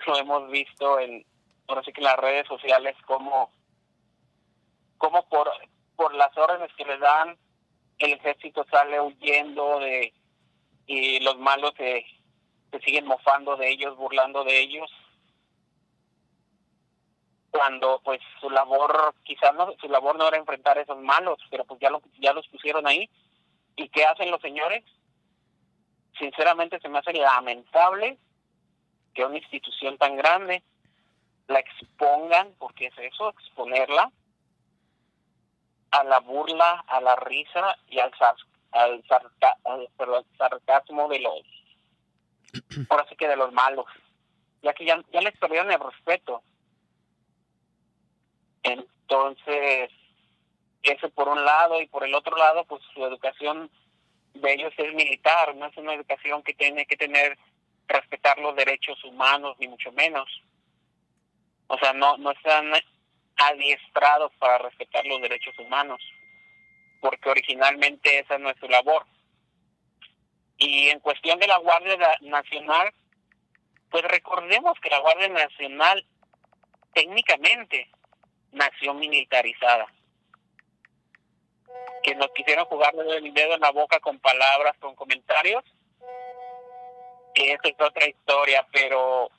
[0.07, 1.25] lo hemos visto en
[1.67, 3.51] ahora sí que en las redes sociales como
[4.99, 5.51] como por
[5.97, 7.37] por las órdenes que les dan
[7.99, 10.13] el ejército sale huyendo de
[10.87, 12.05] y los malos se,
[12.71, 14.91] se siguen mofando de ellos burlando de ellos.
[17.51, 21.65] Cuando pues su labor quizás no su labor no era enfrentar a esos malos pero
[21.65, 23.09] pues ya lo ya los pusieron ahí.
[23.77, 24.85] Y qué hacen los señores
[26.19, 28.19] sinceramente se me hace lamentable
[29.15, 30.63] que una institución tan grande
[31.47, 34.11] la expongan, porque es eso, exponerla
[36.01, 38.37] a la burla, a la risa y al, sar-
[38.73, 41.41] al, sarca- al- perdón, sarcasmo de los,
[42.91, 43.87] ahora sí que de los malos,
[44.63, 46.43] ya que ya, ya les perdieron el respeto.
[48.63, 49.91] Entonces,
[50.83, 53.71] eso por un lado, y por el otro lado, pues su educación
[54.35, 57.39] de ellos es militar, no es una educación que tiene que tener
[57.87, 60.29] respetar los derechos humanos ni mucho menos.
[61.69, 62.73] O sea, no no están
[63.37, 66.01] adiestrados para respetar los derechos humanos,
[67.01, 69.05] porque originalmente esa no es su labor.
[70.57, 72.93] Y en cuestión de la Guardia Na- Nacional,
[73.91, 76.07] pues recordemos que la Guardia Nacional
[76.93, 77.89] técnicamente
[78.53, 79.87] nació militarizada
[82.05, 85.65] que nos quisieron jugarle el dedo en la boca con palabras, con comentarios.
[87.35, 89.31] Esa es otra historia, pero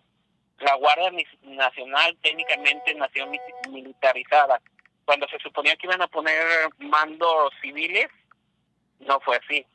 [0.60, 1.12] la Guardia
[1.44, 3.40] Nacional técnicamente nació mi-
[3.70, 4.62] militarizada.
[5.04, 6.44] Cuando se suponía que iban a poner
[6.80, 8.08] mandos civiles,
[9.00, 9.66] no fue así.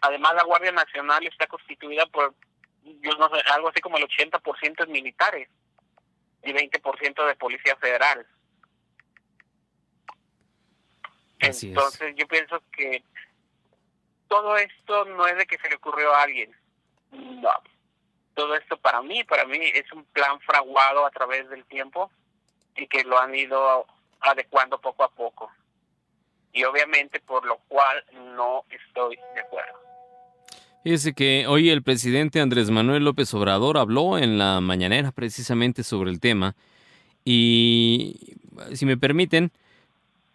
[0.00, 2.34] Además, la Guardia Nacional está constituida por,
[2.82, 5.48] yo no sé, algo así como el 80% es militares
[6.42, 8.26] y 20% de Policía Federal.
[11.40, 11.76] Así es.
[11.76, 13.02] Entonces yo pienso que
[14.28, 16.54] todo esto no es de que se le ocurrió a alguien.
[17.10, 17.50] No.
[18.34, 22.10] Todo esto para mí, para mí es un plan fraguado a través del tiempo
[22.76, 23.86] y que lo han ido
[24.20, 25.50] adecuando poco a poco.
[26.52, 28.04] Y obviamente por lo cual
[28.36, 29.78] no estoy de acuerdo.
[30.82, 36.10] Fíjese que hoy el presidente Andrés Manuel López Obrador habló en la mañanera precisamente sobre
[36.10, 36.56] el tema
[37.24, 38.36] y
[38.72, 39.52] si me permiten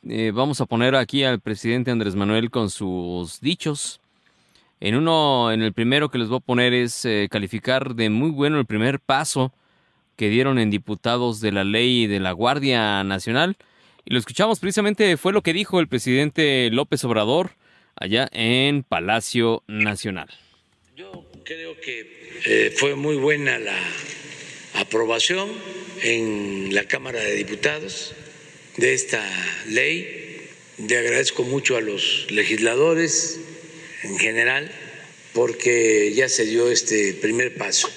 [0.10, 4.00] eh, vamos a poner aquí al presidente Andrés Manuel con sus dichos.
[4.80, 8.30] En uno, en el primero que les voy a poner es eh, calificar de muy
[8.30, 9.52] bueno el primer paso
[10.16, 13.58] que dieron en diputados de la ley de la Guardia Nacional.
[14.06, 17.52] Y lo escuchamos precisamente, fue lo que dijo el presidente López Obrador
[17.96, 20.30] allá en Palacio Nacional.
[20.96, 23.78] Yo creo que eh, fue muy buena la
[24.76, 25.50] aprobación
[26.04, 28.14] en la Cámara de Diputados
[28.78, 29.24] de esta
[29.68, 30.50] ley.
[30.78, 33.40] Le agradezco mucho a los legisladores
[34.04, 34.72] en general
[35.34, 37.88] porque ya se dio este primer paso.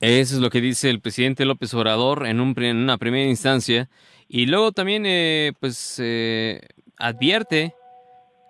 [0.00, 3.88] Eso es lo que dice el presidente López Obrador en, una primera instancia.
[4.26, 6.60] Y luego también, eh, pues, eh,
[6.96, 7.74] advierte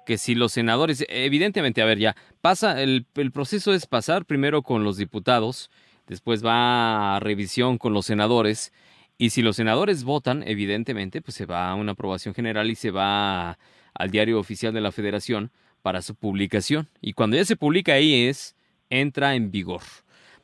[0.06, 4.62] que si los senadores, evidentemente, a ver, ya, pasa, el, el proceso es pasar primero
[4.62, 5.70] con los diputados,
[6.06, 8.72] después va a revisión con los senadores,
[9.18, 12.90] y si los senadores votan, evidentemente, pues se va a una aprobación general y se
[12.90, 13.58] va
[13.94, 15.50] al diario oficial de la federación
[15.82, 16.88] para su publicación.
[17.00, 18.54] Y cuando ya se publica ahí es,
[18.88, 19.82] entra en vigor.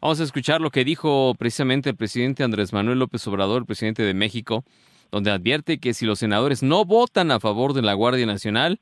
[0.00, 4.14] Vamos a escuchar lo que dijo precisamente el presidente Andrés Manuel López Obrador, presidente de
[4.14, 4.64] México,
[5.10, 8.78] donde advierte que si los senadores no votan a favor de la Guardia Nacional,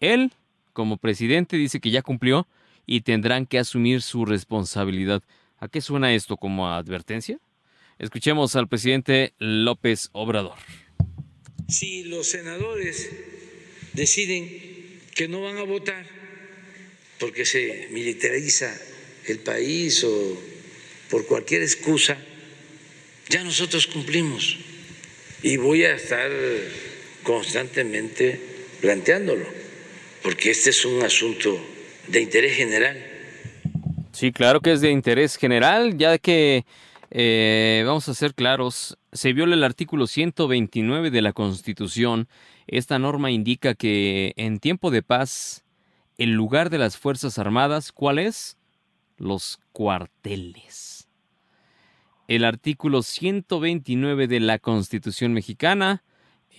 [0.00, 0.32] él,
[0.72, 2.46] como presidente, dice que ya cumplió
[2.86, 5.22] y tendrán que asumir su responsabilidad.
[5.58, 7.38] ¿A qué suena esto como advertencia?
[7.98, 10.56] Escuchemos al presidente López Obrador.
[11.68, 13.10] Si los senadores
[13.92, 14.79] deciden
[15.14, 16.04] que no van a votar
[17.18, 18.74] porque se militariza
[19.26, 20.42] el país o
[21.10, 22.16] por cualquier excusa,
[23.28, 24.56] ya nosotros cumplimos
[25.42, 26.30] y voy a estar
[27.22, 28.40] constantemente
[28.80, 29.44] planteándolo,
[30.22, 31.60] porque este es un asunto
[32.08, 33.06] de interés general.
[34.12, 36.64] Sí, claro que es de interés general, ya que,
[37.10, 42.28] eh, vamos a ser claros, se viola el artículo 129 de la Constitución.
[42.72, 45.64] Esta norma indica que en tiempo de paz,
[46.18, 48.56] el lugar de las Fuerzas Armadas, ¿cuál es?
[49.18, 51.08] Los cuarteles.
[52.28, 56.04] El artículo 129 de la Constitución mexicana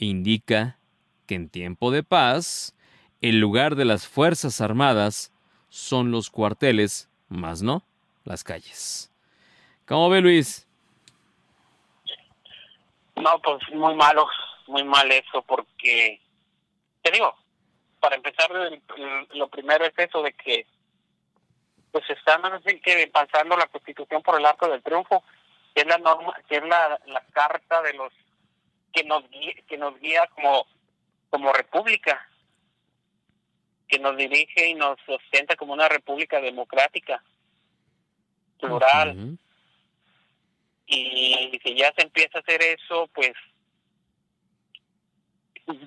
[0.01, 0.77] indica
[1.27, 2.75] que en tiempo de paz,
[3.21, 5.31] el lugar de las Fuerzas Armadas
[5.69, 7.85] son los cuarteles, más no
[8.25, 9.13] las calles.
[9.87, 10.67] ¿Cómo ve Luis?
[13.15, 14.27] No, pues muy malo,
[14.67, 16.21] muy mal eso, porque,
[17.01, 17.35] te digo,
[17.99, 18.49] para empezar,
[19.33, 20.65] lo primero es eso de que,
[21.91, 25.23] pues están así que pasando la Constitución por el arco del triunfo,
[25.75, 28.13] que es la norma, que es la, la carta de los
[28.93, 30.65] que nos guía, que nos guía como
[31.31, 32.27] como república,
[33.87, 37.23] que nos dirige y nos sustenta como una república democrática,
[38.59, 39.37] plural.
[40.85, 43.31] Y si ya se empieza a hacer eso, pues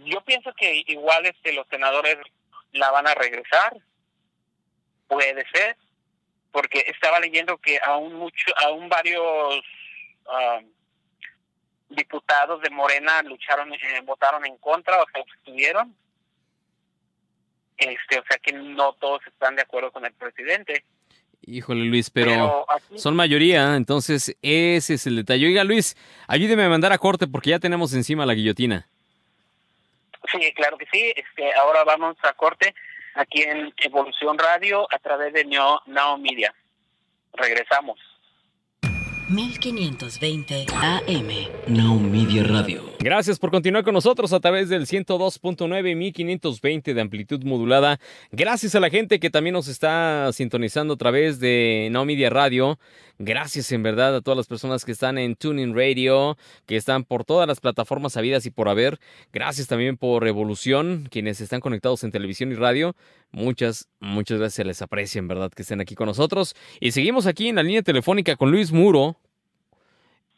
[0.05, 2.17] yo pienso que igual este los senadores
[2.73, 3.77] la van a regresar,
[5.09, 5.77] puede ser,
[6.53, 9.63] porque estaba leyendo que aún mucho, aún varios
[10.27, 10.61] ah,
[11.89, 15.95] diputados de Morena lucharon, eh, votaron en contra o se abstuvieron.
[17.77, 20.85] Este, o sea que no todos están de acuerdo con el presidente.
[21.47, 25.47] Híjole Luis, pero, aquí- son mayoría, entonces ese es el detalle.
[25.47, 28.89] Oiga Luis, ayúdeme a mandar a corte porque ya tenemos encima la guillotina.
[30.31, 31.13] Sí, claro que sí.
[31.17, 32.75] Este, ahora vamos a corte
[33.15, 36.55] aquí en Evolución Radio a través de Now Media.
[37.33, 38.14] Regresamos.
[39.29, 41.29] 1520 AM.
[41.67, 42.83] Now Media Radio.
[43.01, 48.01] Gracias por continuar con nosotros a través del 102.9 y 1520 de amplitud modulada.
[48.33, 52.79] Gracias a la gente que también nos está sintonizando a través de No Media Radio.
[53.19, 57.25] Gracias en verdad a todas las personas que están en Tuning Radio, que están por
[57.25, 58.99] todas las plataformas habidas y por haber.
[59.33, 62.97] Gracias también por Revolución, quienes están conectados en televisión y radio.
[63.35, 66.55] Muchas, muchas gracias, les aprecia en verdad que estén aquí con nosotros.
[66.79, 69.17] Y seguimos aquí en la línea telefónica con Luis Muro.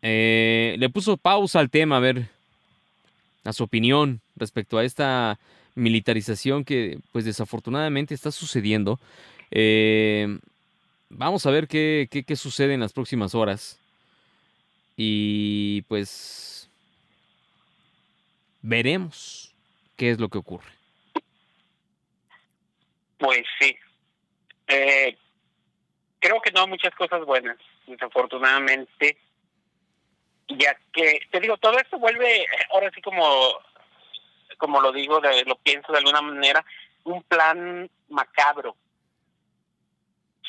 [0.01, 2.31] Eh, le puso pausa al tema, a ver,
[3.45, 5.39] a su opinión respecto a esta
[5.75, 8.99] militarización que pues desafortunadamente está sucediendo.
[9.51, 10.39] Eh,
[11.11, 13.79] vamos a ver qué, qué, qué sucede en las próximas horas.
[14.97, 16.71] Y pues
[18.63, 19.53] veremos
[19.97, 20.76] qué es lo que ocurre.
[23.18, 23.76] Pues sí.
[24.68, 25.16] Eh,
[26.18, 29.18] creo que no muchas cosas buenas, desafortunadamente.
[30.48, 33.24] Ya que, te digo, todo esto vuelve, ahora sí como,
[34.59, 36.64] como lo digo, de, lo pienso de alguna manera,
[37.05, 38.76] un plan macabro.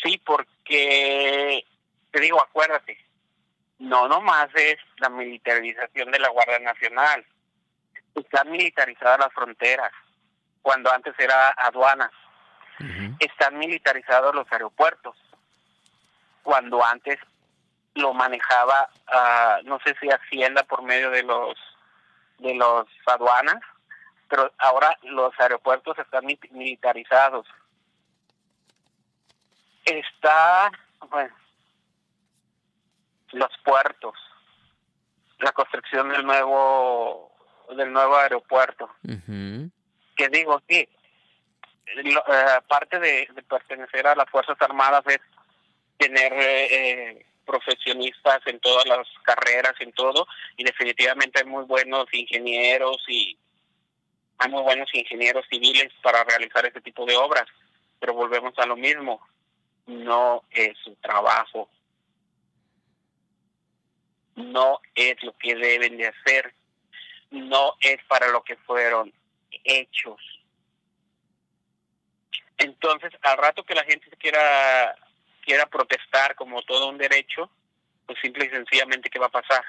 [0.03, 1.65] Sí, porque,
[2.11, 2.97] te digo, acuérdate,
[3.79, 7.25] no nomás es la militarización de la Guardia Nacional,
[8.13, 9.91] están militarizadas las fronteras,
[10.61, 12.11] cuando antes era aduanas
[13.19, 15.15] están militarizados los aeropuertos.
[16.43, 17.17] Cuando antes
[17.95, 21.57] lo manejaba, ah, no sé si Hacienda por medio de los
[22.39, 23.59] de los aduanas,
[24.29, 27.47] pero ahora los aeropuertos están mi- militarizados.
[29.85, 30.69] Está,
[31.09, 31.33] bueno,
[33.31, 34.13] los puertos,
[35.39, 37.31] la construcción del nuevo
[37.75, 38.89] del nuevo aeropuerto
[40.15, 40.87] que digo, sí,
[41.95, 45.19] lo- eh, parte de, de pertenecer a las Fuerzas Armadas es
[45.97, 46.65] tener eh,
[47.09, 50.27] eh, profesionistas en todas las carreras, en todo,
[50.57, 53.37] y definitivamente hay muy buenos ingenieros y
[54.37, 57.45] hay muy buenos ingenieros civiles para realizar ese tipo de obras,
[57.99, 59.25] pero volvemos a lo mismo,
[59.87, 61.69] no es su trabajo,
[64.35, 66.53] no es lo que deben de hacer,
[67.31, 69.11] no es para lo que fueron
[69.63, 70.19] hechos.
[72.57, 74.95] Entonces, al rato que la gente quiera
[75.41, 77.49] quiera protestar como todo un derecho,
[78.05, 79.63] pues simple y sencillamente, ¿qué va a pasar?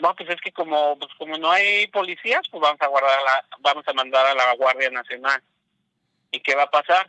[0.00, 3.44] No, pues es que como pues como no hay policías, pues vamos a guardar la,
[3.60, 5.40] vamos a mandar a la Guardia Nacional.
[6.32, 7.06] ¿Y qué va a pasar?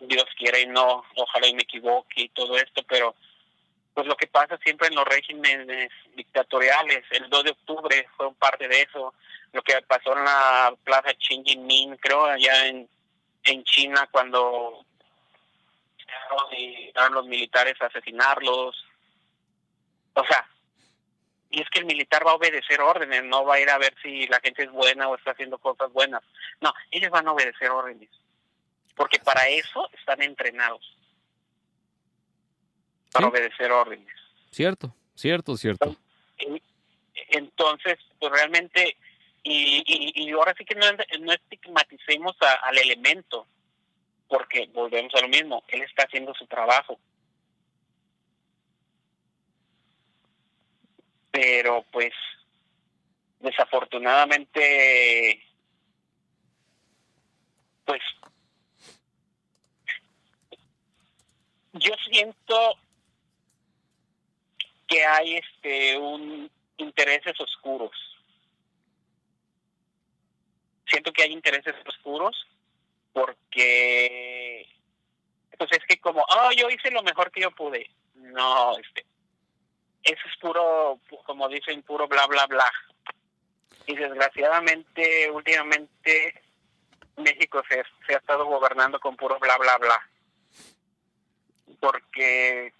[0.00, 3.14] Dios quiere y no, ojalá y me equivoque y todo esto, pero
[3.92, 8.34] pues lo que pasa siempre en los regímenes dictatoriales, el 2 de octubre fue un
[8.34, 9.14] parte de eso,
[9.54, 12.88] lo que pasó en la plaza Qingjimin, creo, allá en,
[13.44, 14.84] en China, cuando
[16.50, 18.84] llegaron los militares a asesinarlos.
[20.14, 20.48] O sea,
[21.50, 23.94] y es que el militar va a obedecer órdenes, no va a ir a ver
[24.02, 26.22] si la gente es buena o está haciendo cosas buenas.
[26.60, 28.10] No, ellos van a obedecer órdenes,
[28.96, 30.96] porque para eso están entrenados,
[33.12, 33.30] para Sí.
[33.30, 34.14] obedecer órdenes.
[34.50, 35.96] Cierto, cierto, cierto.
[37.28, 38.96] Entonces, pues realmente,
[39.44, 40.86] y, y, y ahora sí que no,
[41.20, 43.46] no estigmaticemos al elemento,
[44.26, 46.98] porque volvemos a lo mismo, él está haciendo su trabajo.
[51.30, 52.14] Pero pues,
[53.40, 55.44] desafortunadamente,
[57.84, 58.00] pues,
[61.74, 62.78] yo siento
[64.86, 68.03] que hay este un intereses oscuros.
[70.86, 72.46] Siento que hay intereses oscuros
[73.12, 74.68] porque
[75.56, 77.88] pues es que como, oh, yo hice lo mejor que yo pude.
[78.14, 79.06] No, este
[80.04, 82.70] eso es puro como dicen puro bla bla bla.
[83.86, 86.42] Y desgraciadamente últimamente
[87.16, 90.08] México se, se ha estado gobernando con puro bla bla bla.
[91.80, 92.72] Porque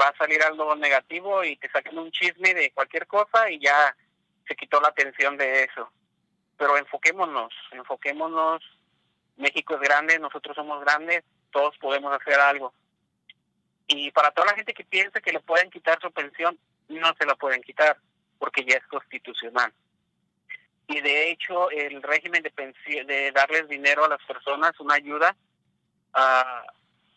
[0.00, 3.94] va a salir algo negativo y te sacan un chisme de cualquier cosa y ya
[4.46, 5.90] se quitó la atención de eso.
[6.60, 8.62] Pero enfoquémonos, enfoquémonos.
[9.38, 12.74] México es grande, nosotros somos grandes, todos podemos hacer algo.
[13.86, 16.58] Y para toda la gente que piensa que le pueden quitar su pensión,
[16.88, 17.96] no se la pueden quitar,
[18.38, 19.72] porque ya es constitucional.
[20.86, 25.34] Y de hecho, el régimen de, pensi- de darles dinero a las personas, una ayuda,
[26.12, 26.66] ah,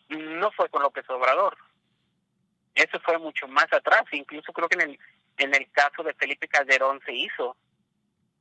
[0.08, 1.58] no fue con López Obrador,
[2.74, 4.98] eso fue mucho más atrás, incluso creo que en el,
[5.36, 7.58] en el caso de Felipe Calderón se hizo.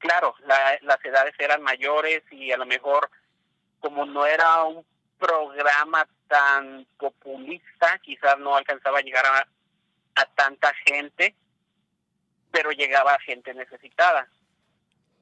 [0.04, 3.10] Claro, la- las edades eran mayores y a lo mejor
[3.80, 4.86] como no era un
[5.18, 9.48] programa tan populista, quizás no alcanzaba a llegar a,
[10.22, 11.34] a tanta gente,
[12.52, 14.28] pero llegaba a gente necesitada.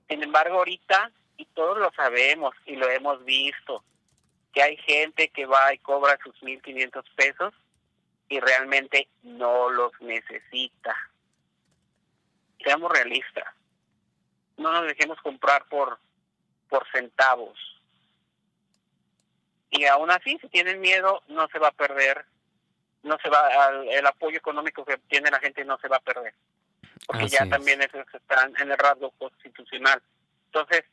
[0.09, 3.83] Sin embargo, ahorita, y todos lo sabemos y lo hemos visto,
[4.51, 7.53] que hay gente que va y cobra sus 1.500 pesos
[8.29, 10.95] y realmente no los necesita.
[12.63, 13.45] Seamos realistas.
[14.57, 15.99] No nos dejemos comprar por,
[16.69, 17.57] por centavos.
[19.69, 22.25] Y aún así, si tienen miedo, no se va a perder.
[23.03, 26.01] No se va al- el apoyo económico que tiene la gente no se va a
[26.01, 26.33] perder.
[27.07, 27.49] Porque Así ya es.
[27.49, 30.01] también eso está en el rasgo constitucional.
[30.47, 30.83] Entonces,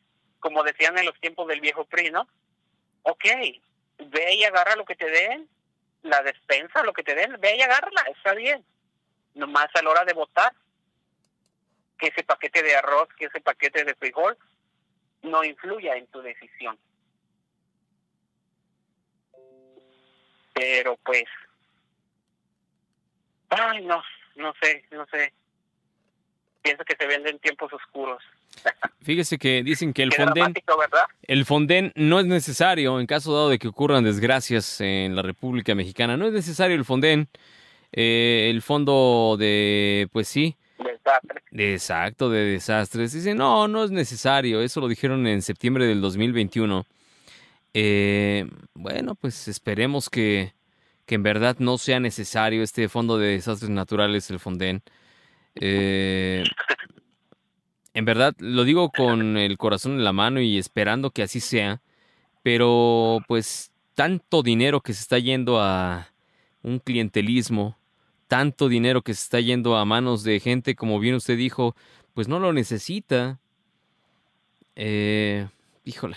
[0.41, 2.27] como decían en los tiempos del viejo PRI, ¿no?
[3.03, 3.25] Ok,
[3.99, 5.49] ve y agarra lo que te den,
[6.03, 8.65] la despensa, lo que te den, ve y agárrala, está bien.
[9.35, 10.53] Nomás a la hora de votar,
[11.99, 14.37] que ese paquete de arroz, que ese paquete de frijol,
[15.23, 16.79] no influya en tu decisión.
[20.55, 21.25] Pero pues,
[23.51, 24.03] ay, no,
[24.37, 25.33] no sé, no sé.
[26.63, 28.23] Pienso que se venden tiempos oscuros.
[29.03, 30.55] Fíjese que dicen que el Qué Fonden,
[31.23, 35.75] el Fonden no es necesario en caso dado de que ocurran desgracias en la República
[35.75, 36.17] Mexicana.
[36.17, 37.29] No es necesario el Fonden.
[37.93, 41.43] Eh, el fondo de, pues sí, Desastre.
[41.51, 43.13] de exacto, de desastres.
[43.13, 44.61] Dicen, no, no es necesario.
[44.61, 46.87] Eso lo dijeron en septiembre del 2021.
[47.75, 50.55] Eh, bueno, pues esperemos que,
[51.07, 54.83] que en verdad no sea necesario este fondo de desastres naturales, el Fonden.
[55.55, 56.45] Eh,
[57.95, 61.83] en verdad, lo digo con el corazón en la mano y esperando que así sea,
[62.43, 66.09] pero pues tanto dinero que se está yendo a
[66.63, 67.78] un clientelismo,
[68.29, 71.75] tanto dinero que se está yendo a manos de gente, como bien usted dijo,
[72.15, 73.41] pues no lo necesita.
[74.77, 75.49] Eh,
[75.85, 76.17] híjole.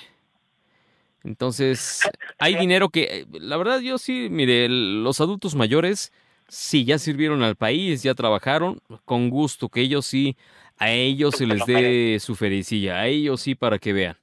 [1.24, 2.01] Entonces,
[2.38, 6.12] hay dinero que, la verdad, yo sí, mire, los adultos mayores
[6.47, 10.36] sí ya sirvieron al país, ya trabajaron, con gusto, que ellos sí,
[10.78, 14.18] a ellos se les dé su felicilla, a ellos sí para que vean.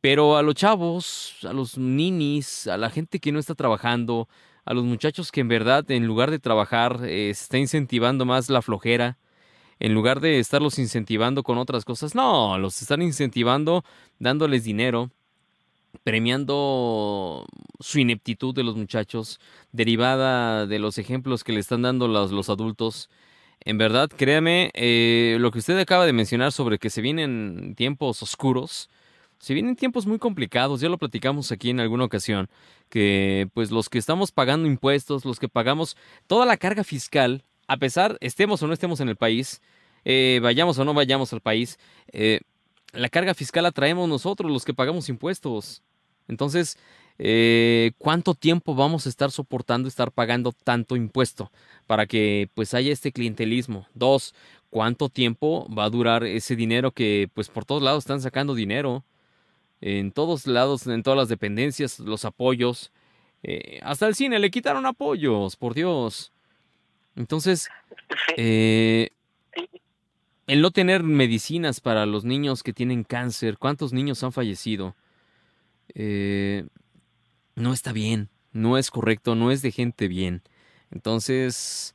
[0.00, 4.28] Pero a los chavos, a los ninis, a la gente que no está trabajando,
[4.68, 8.50] a los muchachos que en verdad en lugar de trabajar eh, se está incentivando más
[8.50, 9.16] la flojera,
[9.80, 13.82] en lugar de estarlos incentivando con otras cosas, no, los están incentivando
[14.18, 15.10] dándoles dinero
[16.04, 17.46] premiando
[17.80, 19.40] su ineptitud de los muchachos,
[19.72, 23.08] derivada de los ejemplos que le están dando los, los adultos.
[23.64, 28.22] En verdad, créame, eh, lo que usted acaba de mencionar sobre que se vienen tiempos
[28.22, 28.90] oscuros,
[29.38, 32.48] se vienen tiempos muy complicados, ya lo platicamos aquí en alguna ocasión,
[32.88, 37.76] que pues los que estamos pagando impuestos, los que pagamos toda la carga fiscal, a
[37.76, 39.62] pesar, estemos o no estemos en el país,
[40.04, 41.78] eh, vayamos o no vayamos al país,
[42.12, 42.40] eh,
[42.92, 45.82] la carga fiscal la traemos nosotros, los que pagamos impuestos.
[46.26, 46.78] Entonces,
[47.18, 51.50] eh, ¿cuánto tiempo vamos a estar soportando estar pagando tanto impuesto
[51.86, 53.86] para que pues haya este clientelismo?
[53.94, 54.34] Dos,
[54.70, 59.04] ¿cuánto tiempo va a durar ese dinero que pues por todos lados están sacando dinero?
[59.80, 62.92] En todos lados, en todas las dependencias, los apoyos.
[63.42, 66.32] Eh, hasta el cine le quitaron apoyos, por Dios.
[67.14, 67.68] Entonces,
[68.36, 69.10] eh,
[70.46, 74.96] el no tener medicinas para los niños que tienen cáncer, ¿cuántos niños han fallecido?
[75.94, 76.64] Eh,
[77.54, 80.42] no está bien, no es correcto, no es de gente bien.
[80.90, 81.94] Entonces,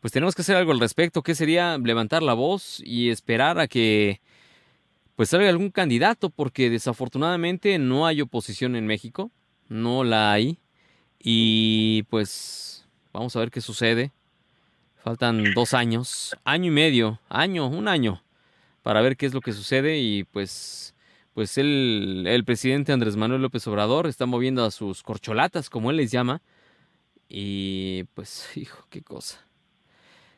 [0.00, 1.22] pues tenemos que hacer algo al respecto.
[1.22, 4.20] ¿Qué sería levantar la voz y esperar a que
[5.18, 6.30] pues salga algún candidato?
[6.30, 9.32] Porque desafortunadamente no hay oposición en México,
[9.68, 10.60] no la hay.
[11.18, 14.12] Y pues vamos a ver qué sucede.
[15.02, 18.22] Faltan dos años, año y medio, año, un año,
[18.84, 20.94] para ver qué es lo que sucede y pues
[21.34, 25.96] pues el, el presidente Andrés Manuel López Obrador está moviendo a sus corcholatas, como él
[25.96, 26.42] les llama.
[27.28, 29.44] Y pues, hijo, qué cosa.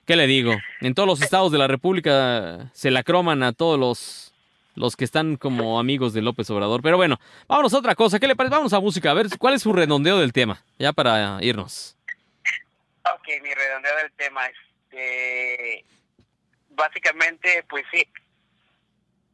[0.07, 0.55] ¿Qué le digo?
[0.81, 4.30] En todos los estados de la República se la croman a todos los,
[4.75, 6.83] los que están como amigos de López Obrador.
[6.83, 7.19] Pero bueno,
[7.49, 8.19] vámonos a otra cosa.
[8.19, 8.57] ¿Qué le parece?
[8.57, 9.11] Vamos a música.
[9.11, 10.65] A ver, ¿cuál es su redondeo del tema?
[10.79, 11.97] Ya para irnos.
[13.15, 14.43] Ok, mi redondeo del tema.
[14.47, 15.85] Este,
[16.71, 18.07] básicamente, pues sí,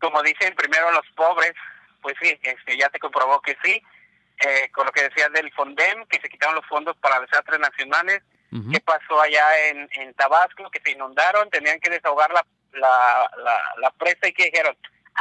[0.01, 1.53] como dicen primero los pobres,
[2.03, 3.83] pues sí, este, ya se comprobó que sí,
[4.39, 8.23] eh, con lo que decías del Fondem, que se quitaron los fondos para desastres nacionales,
[8.73, 10.71] ¿qué pasó allá en, en Tabasco?
[10.71, 13.31] Que se inundaron, tenían que desahogar la, la,
[13.81, 14.77] la, presa y que dijeron,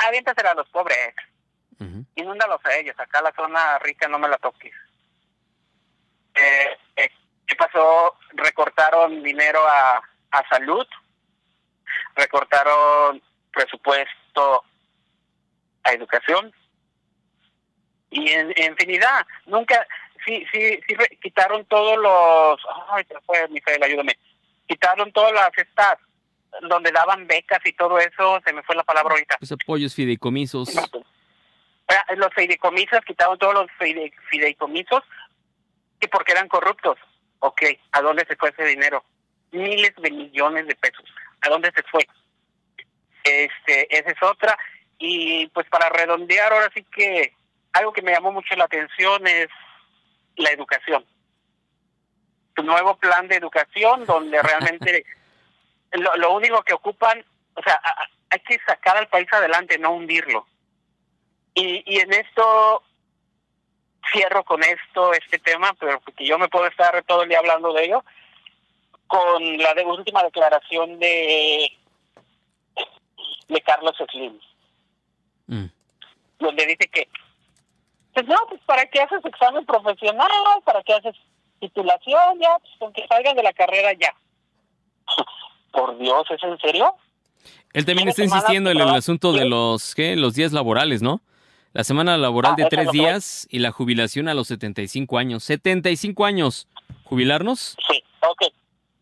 [0.07, 1.13] aviéntasela a los pobres,
[2.15, 4.73] inúndalos a ellos, acá la zona rica no me la toques.
[6.33, 7.11] Eh, eh,
[7.47, 8.17] ¿Qué pasó?
[8.33, 10.87] Recortaron dinero a, a salud,
[12.15, 13.21] recortaron
[13.51, 14.63] presupuesto
[15.83, 16.53] a educación
[18.09, 19.25] y en, infinidad.
[19.45, 19.87] Nunca,
[20.25, 24.17] sí, sí, sí quitaron todos los, ay, se fue, Misael, ayúdame,
[24.67, 25.97] quitaron todas las estas
[26.61, 29.37] donde daban becas y todo eso, se me fue la palabra ahorita.
[29.39, 30.73] Los apoyos fideicomisos.
[32.17, 33.67] Los fideicomisos, quitaron todos los
[34.29, 35.03] fideicomisos,
[35.99, 36.97] que porque eran corruptos.
[37.39, 39.03] Ok, ¿a dónde se fue ese dinero?
[39.51, 41.05] Miles de millones de pesos.
[41.41, 42.07] ¿A dónde se fue?
[43.23, 44.57] Este, esa es otra.
[44.97, 47.33] Y pues para redondear, ahora sí que
[47.73, 49.47] algo que me llamó mucho la atención es
[50.37, 51.05] la educación.
[52.55, 55.05] Tu nuevo plan de educación donde realmente
[55.97, 57.23] lo, lo único que ocupan,
[57.55, 57.79] o sea,
[58.29, 60.45] hay que sacar al país adelante, no hundirlo.
[61.53, 62.83] Y, y en esto
[64.11, 67.73] cierro con esto, este tema, pero porque yo me puedo estar todo el día hablando
[67.73, 68.03] de ello,
[69.07, 71.71] con la de última declaración de,
[73.47, 74.39] de Carlos Slim.
[75.47, 75.65] Mm.
[76.39, 77.07] Donde dice que,
[78.13, 80.29] pues no, pues para qué haces examen profesional,
[80.63, 81.15] para qué haces
[81.59, 84.13] titulación, ya, pues con que salgan de la carrera ya.
[85.75, 86.95] Por Dios, ¿es en serio?
[87.73, 90.15] Él también está insistiendo en el asunto de los, ¿qué?
[90.15, 91.21] Los días laborales, ¿no?
[91.73, 95.49] La semana laboral ah, de tres días y la jubilación a los 75 años.
[95.49, 96.69] ¿75 años?
[97.03, 97.75] ¿Jubilarnos?
[97.89, 98.43] Sí, ok.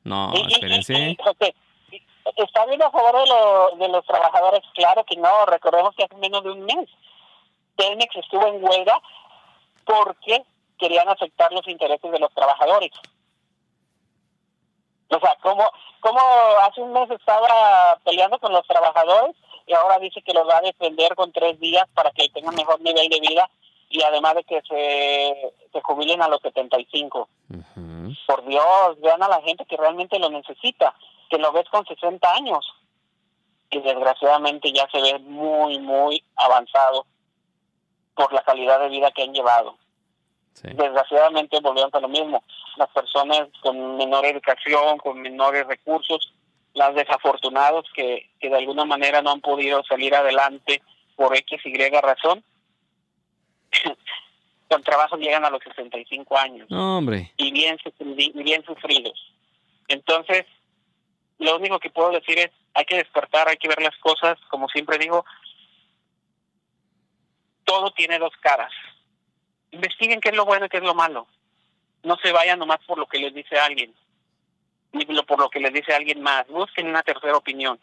[0.03, 1.15] No, espérense
[2.37, 3.15] está bien a favor
[3.77, 6.89] de, de los trabajadores, claro que no, recordemos que hace menos de un mes
[7.75, 8.99] Telmex estuvo en huelga
[9.85, 10.43] porque
[10.77, 12.91] querían aceptar los intereses de los trabajadores.
[15.13, 16.19] O sea, como, como
[16.61, 19.35] hace un mes estaba peleando con los trabajadores
[19.65, 22.81] y ahora dice que los va a defender con tres días para que tengan mejor
[22.81, 23.49] nivel de vida
[23.89, 27.29] y además de que se, se jubilen a los 75.
[28.25, 30.93] Por Dios, vean a la gente que realmente lo necesita
[31.29, 32.63] que lo ves con 60 años
[33.71, 37.07] y desgraciadamente ya se ve muy, muy avanzado
[38.15, 39.75] por la calidad de vida que han llevado.
[40.61, 42.43] Desgraciadamente volvemos a lo mismo.
[42.77, 46.33] Las personas con menor educación, con menores recursos,
[46.73, 50.81] las desafortunados que, que de alguna manera no han podido salir adelante
[51.15, 52.43] por X, Y razón,
[54.69, 56.67] con trabajo llegan a los 65 años.
[56.71, 57.31] hombre.
[57.37, 57.77] Y bien,
[58.35, 59.31] bien sufridos.
[59.87, 60.45] Entonces,
[61.39, 64.67] lo único que puedo decir es, hay que despertar, hay que ver las cosas, como
[64.69, 65.25] siempre digo,
[67.65, 68.71] todo tiene dos caras.
[69.73, 71.27] Investiguen qué es lo bueno y qué es lo malo.
[72.03, 73.93] No se vayan nomás por lo que les dice alguien,
[74.91, 76.47] ni por lo que les dice alguien más.
[76.47, 77.79] Busquen una tercera opinión.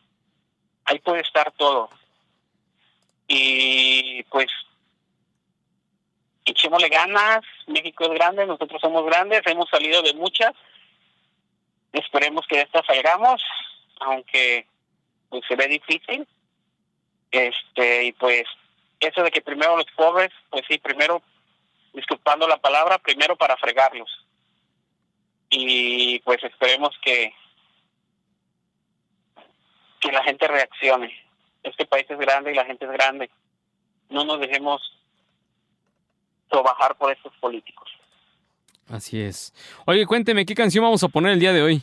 [0.84, 1.91] Ahí puede estar todo.
[3.28, 4.49] Y pues,
[6.45, 7.41] echémosle ganas.
[7.66, 10.53] México es grande, nosotros somos grandes, hemos salido de muchas.
[11.93, 13.43] Esperemos que de estas salgamos,
[14.01, 14.66] aunque
[15.28, 16.26] pues se ve difícil.
[17.30, 18.45] Este, y pues
[19.01, 21.22] eso de que primero los pobres, pues sí, primero,
[21.93, 24.09] disculpando la palabra, primero para fregarlos.
[25.51, 27.34] Y pues esperemos que,
[30.01, 31.12] que la gente reaccione.
[31.62, 33.30] Este país es grande y la gente es grande.
[34.09, 34.80] No nos dejemos
[36.49, 37.91] trabajar por estos políticos.
[38.88, 39.53] Así es.
[39.86, 41.82] Oye, cuénteme, ¿qué canción vamos a poner el día de hoy?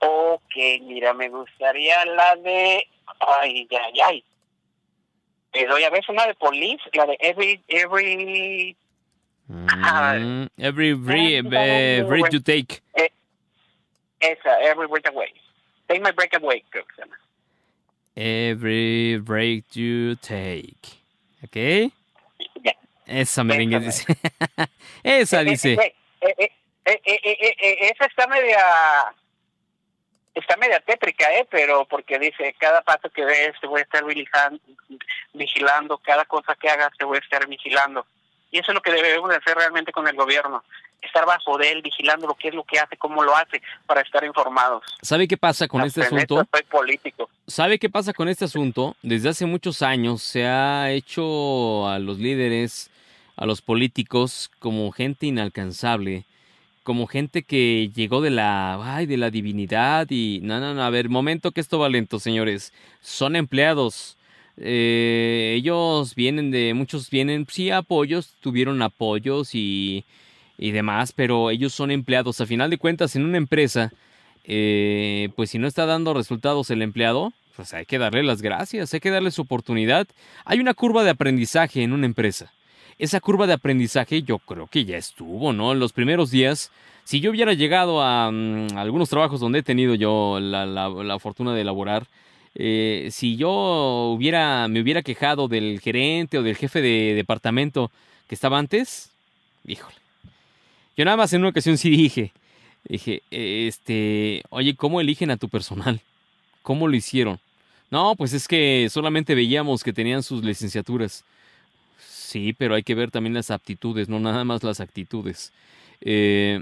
[0.00, 2.88] Ok, mira, me gustaría la de...
[3.20, 4.24] Ay, ay, ay.
[5.56, 7.60] Le doy a ver una de Police, la de Every...
[7.68, 8.76] Every...
[9.48, 12.82] Mm, every breath, eh, breath you take.
[12.94, 13.08] Eh,
[14.20, 15.32] esa, Every Breath Away.
[15.86, 17.16] Take My Break Away, creo que se llama.
[18.16, 20.98] Every break you take.
[21.44, 21.92] ¿Ok?
[22.64, 22.72] Ya.
[23.06, 24.04] Esa merengue dice.
[25.04, 25.72] Esa Eh, dice.
[25.74, 26.50] eh, eh, eh,
[26.84, 28.58] eh, eh, eh, eh, esa está media
[30.36, 31.46] está media tétrica, ¿eh?
[31.50, 34.04] Pero porque dice, cada paso que ves te voy a estar
[35.32, 38.06] vigilando, cada cosa que hagas te voy a estar vigilando.
[38.52, 40.62] Y eso es lo que debemos de hacer realmente con el gobierno.
[41.02, 44.00] Estar bajo de él, vigilando lo que es lo que hace, cómo lo hace, para
[44.00, 44.84] estar informados.
[45.02, 46.48] ¿Sabe qué pasa con este esto asunto?
[46.52, 47.28] soy político.
[47.46, 48.96] ¿Sabe qué pasa con este asunto?
[49.02, 52.90] Desde hace muchos años se ha hecho a los líderes,
[53.36, 56.24] a los políticos, como gente inalcanzable,
[56.86, 60.90] como gente que llegó de la, ay, de la divinidad y, no, no, no, a
[60.90, 62.72] ver, momento que esto va lento, señores.
[63.00, 64.16] Son empleados.
[64.56, 70.04] Eh, ellos vienen de, muchos vienen, sí, apoyos, tuvieron apoyos y,
[70.58, 72.40] y demás, pero ellos son empleados.
[72.40, 73.92] A final de cuentas, en una empresa,
[74.44, 78.94] eh, pues si no está dando resultados el empleado, pues hay que darle las gracias,
[78.94, 80.06] hay que darle su oportunidad.
[80.44, 82.52] Hay una curva de aprendizaje en una empresa.
[82.98, 85.72] Esa curva de aprendizaje yo creo que ya estuvo, ¿no?
[85.72, 86.70] En los primeros días,
[87.04, 91.52] si yo hubiera llegado a, mm, algunos trabajos donde he tenido yo la, la- fortuna
[91.54, 92.06] de laborar,
[92.54, 93.50] eh, si yo
[94.16, 97.90] hubiera, me hubiera quejado del gerente o del jefe de departamento
[98.28, 99.10] que estaba antes,
[99.66, 99.94] híjole.
[100.96, 102.32] Yo nada más en una ocasión sí dije,
[102.88, 106.00] dije, este, oye, ¿cómo eligen a tu personal?
[106.62, 107.38] ¿Cómo lo hicieron?
[107.90, 111.24] No, pues es que solamente veíamos que tenían sus licenciaturas.
[112.26, 115.52] Sí, pero hay que ver también las aptitudes, no nada más las actitudes.
[116.00, 116.60] Eh,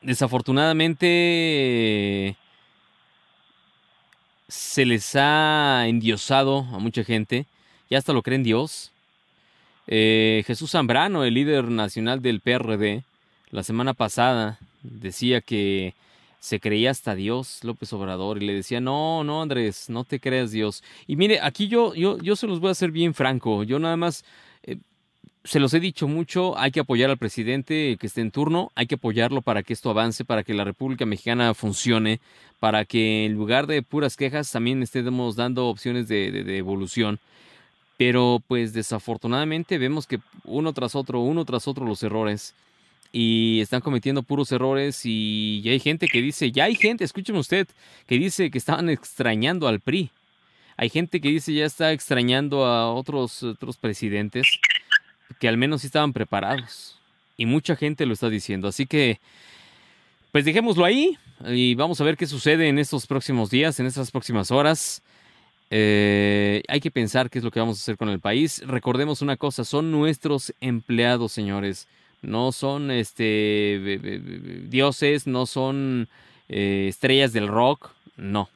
[0.00, 2.36] desafortunadamente
[4.46, 7.46] se les ha endiosado a mucha gente,
[7.90, 8.92] ya hasta lo creen Dios.
[9.88, 13.02] Eh, Jesús Zambrano, el líder nacional del PRD,
[13.50, 15.94] la semana pasada decía que
[16.40, 20.50] se creía hasta Dios, López Obrador, y le decía, no, no, Andrés, no te creas
[20.50, 20.82] Dios.
[21.06, 23.96] Y mire, aquí yo, yo, yo se los voy a hacer bien franco, yo nada
[23.96, 24.24] más,
[24.62, 24.76] eh,
[25.44, 28.86] se los he dicho mucho, hay que apoyar al presidente que esté en turno, hay
[28.86, 32.20] que apoyarlo para que esto avance, para que la República Mexicana funcione,
[32.60, 37.18] para que en lugar de puras quejas también estemos dando opciones de, de- de evolución.
[37.98, 42.54] Pero pues desafortunadamente vemos que uno tras otro, uno tras otro los errores
[43.18, 47.38] y están cometiendo puros errores y ya hay gente que dice, ya hay gente, escúcheme
[47.38, 47.66] usted,
[48.06, 50.10] que dice que estaban extrañando al PRI.
[50.76, 54.46] Hay gente que dice ya está extrañando a otros, otros presidentes
[55.40, 57.00] que al menos sí estaban preparados.
[57.38, 58.68] Y mucha gente lo está diciendo.
[58.68, 59.18] Así que,
[60.30, 64.10] pues dejémoslo ahí y vamos a ver qué sucede en estos próximos días, en estas
[64.10, 65.02] próximas horas.
[65.70, 68.62] Eh, hay que pensar qué es lo que vamos a hacer con el país.
[68.66, 71.88] Recordemos una cosa, son nuestros empleados, señores.
[72.22, 76.08] No son este dioses, no son
[76.48, 78.48] eh, estrellas del rock, no.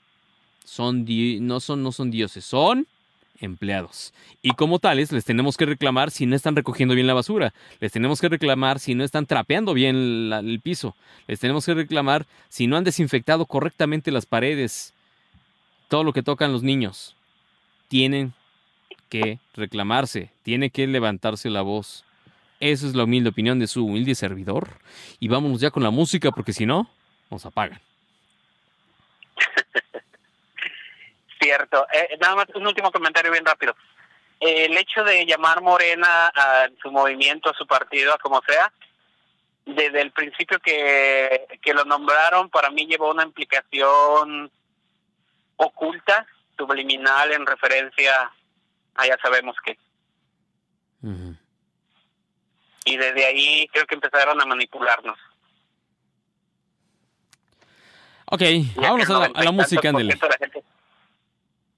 [0.64, 2.86] Son no son no son dioses, son
[3.40, 4.12] empleados.
[4.42, 7.92] Y como tales les tenemos que reclamar si no están recogiendo bien la basura, les
[7.92, 10.94] tenemos que reclamar si no están trapeando bien el piso,
[11.26, 14.94] les tenemos que reclamar si no han desinfectado correctamente las paredes,
[15.88, 17.16] todo lo que tocan los niños.
[17.88, 18.32] Tienen
[19.08, 22.04] que reclamarse, tiene que levantarse la voz.
[22.60, 24.68] Esa es la humilde opinión de su humilde servidor.
[25.18, 26.90] Y vámonos ya con la música porque si no,
[27.30, 27.80] nos apagan.
[31.40, 31.86] Cierto.
[31.92, 33.74] Eh, nada más un último comentario bien rápido.
[34.40, 38.70] Eh, el hecho de llamar Morena a su movimiento, a su partido, a como sea,
[39.64, 44.50] desde el principio que, que lo nombraron, para mí llevó una implicación
[45.56, 46.26] oculta,
[46.58, 48.30] subliminal, en referencia
[48.94, 49.78] a ya sabemos qué.
[52.90, 55.16] Y desde ahí creo que empezaron a manipularnos.
[58.26, 58.42] Ok,
[58.74, 60.18] vámonos a la, a la música, ándele.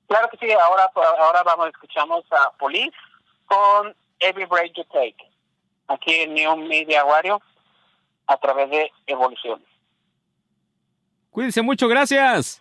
[0.07, 0.91] Claro que sí, ahora,
[1.21, 2.97] ahora vamos, escuchamos a Police
[3.47, 5.17] con Every Break You Take,
[5.89, 7.41] aquí en New Media Wario,
[8.27, 9.63] a través de Evolución.
[11.31, 12.61] Cuídense mucho, gracias.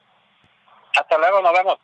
[0.97, 1.80] Hasta luego, nos vemos.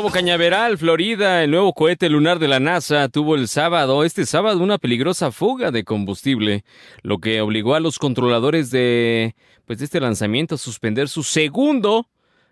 [0.00, 4.60] Cabo Cañaveral, Florida, el nuevo cohete lunar de la NASA tuvo el sábado, este sábado,
[4.60, 6.64] una peligrosa fuga de combustible,
[7.02, 9.34] lo que obligó a los controladores de,
[9.66, 12.06] pues, de este lanzamiento a suspender su segundo,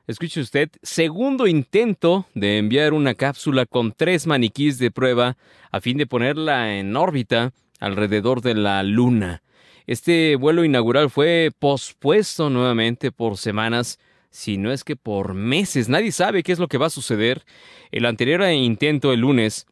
[0.07, 5.39] escuche usted, segundo intento de enviar una cápsula con tres maniquís de prueba
[5.73, 9.43] a fin de ponerla en órbita alrededor de la Luna.
[9.87, 13.99] Este vuelo inaugural fue pospuesto nuevamente por semanas
[14.31, 15.89] si no es que por meses.
[15.89, 17.45] Nadie sabe qué es lo que va a suceder.
[17.91, 19.67] El anterior intento el lunes,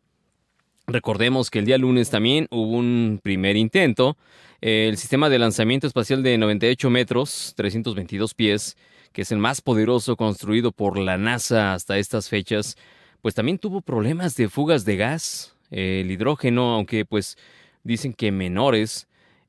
[0.87, 4.17] recordemos que el día lunes también hubo un primer intento.
[4.61, 8.77] El sistema de lanzamiento espacial de 98 metros, 322 pies,
[9.13, 12.77] que es el más poderoso construido por la NASA hasta estas fechas,
[13.21, 15.55] pues también tuvo problemas de fugas de gas.
[15.71, 17.37] El hidrógeno, aunque pues
[17.83, 19.09] dicen que menores.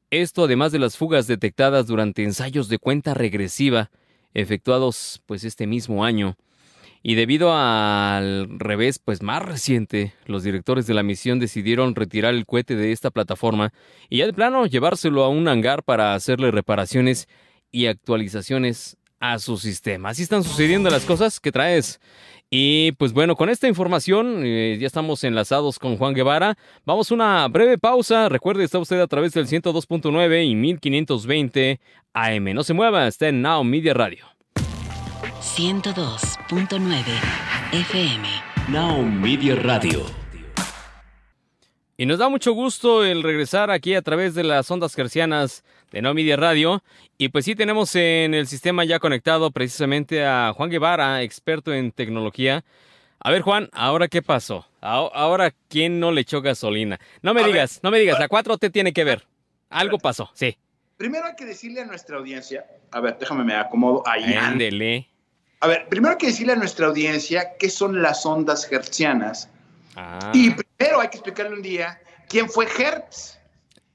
[0.10, 3.92] Esto además de las fugas detectadas durante ensayos de cuenta regresiva
[4.38, 6.38] efectuados pues este mismo año.
[7.04, 12.46] Y debido al revés pues más reciente, los directores de la misión decidieron retirar el
[12.46, 13.74] cohete de esta plataforma
[14.10, 17.28] y ya de plano llevárselo a un hangar para hacerle reparaciones
[17.72, 20.10] y actualizaciones a su sistema.
[20.10, 22.00] Así están sucediendo las cosas que traes.
[22.50, 26.58] Y pues bueno, con esta información eh, ya estamos enlazados con Juan Guevara.
[26.86, 28.30] Vamos a una breve pausa.
[28.30, 31.80] Recuerde, está usted a través del 102.9 y 1520
[32.14, 32.54] AM.
[32.54, 34.26] No se mueva, está en Now Media Radio.
[35.42, 37.04] 102.9
[37.74, 38.28] FM.
[38.70, 40.27] Now Media Radio.
[42.00, 46.04] Y nos da mucho gusto el regresar aquí a través de las ondas gercianas de
[46.04, 46.84] No Media Radio.
[47.18, 51.92] Y pues sí tenemos en el sistema ya conectado precisamente a Juan Guevara, experto en
[51.92, 52.64] tecnología.
[53.20, 54.68] A ver, Juan, ¿ahora qué pasó?
[54.80, 57.00] Ahora, ¿quién no le echó gasolina?
[57.24, 59.26] No me A digas, no me digas, la 4T tiene que ver.
[59.72, 60.56] Algo pasó, sí.
[60.98, 64.36] Primero hay que decirle a nuestra audiencia, a ver, déjame me acomodo ahí.
[64.36, 65.08] Ándele.
[65.62, 69.50] A ver, primero hay que decirle a nuestra audiencia qué son las ondas hertzianas.
[69.96, 72.00] Ah, Y primero hay que explicarle un día
[72.30, 73.38] quién fue Hertz.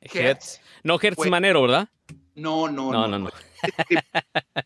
[0.00, 0.60] Hertz.
[0.82, 1.88] No Hertz Fue- Manero, ¿verdad?
[2.34, 3.18] No, no, No, no.
[3.18, 3.30] no, no.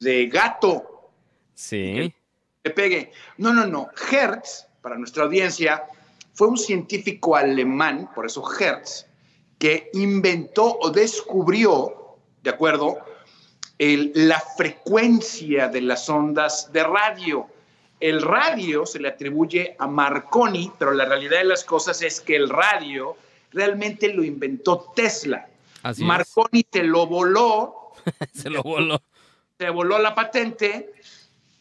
[0.00, 1.10] De gato.
[1.54, 2.14] Sí.
[2.62, 3.12] Que pegue.
[3.36, 3.88] No, no, no.
[4.10, 5.84] Hertz, para nuestra audiencia,
[6.34, 9.06] fue un científico alemán, por eso Hertz,
[9.58, 12.98] que inventó o descubrió, ¿de acuerdo?
[13.76, 17.48] El- la frecuencia de las ondas de radio.
[18.00, 22.36] El radio se le atribuye a Marconi, pero la realidad de las cosas es que
[22.36, 23.16] el radio
[23.52, 25.48] realmente lo inventó Tesla.
[25.82, 26.04] Así.
[26.04, 27.92] Marconi te lo voló,
[28.32, 29.00] Se lo voló.
[29.58, 30.92] se voló la patente,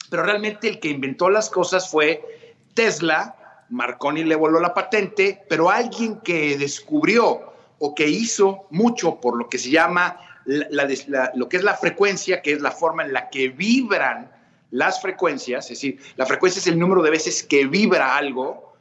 [0.10, 3.36] pero realmente el que inventó las cosas fue Tesla,
[3.70, 9.50] Marconi le voló la patente, pero alguien que descubrió o que hizo mucho por lo
[9.50, 12.72] que se llama la- la des- la- lo que es la frecuencia, que es la
[12.72, 14.32] forma en la que vibran
[14.72, 18.74] las frecuencias, es decir, la frecuencia es el número de veces que vibra algo,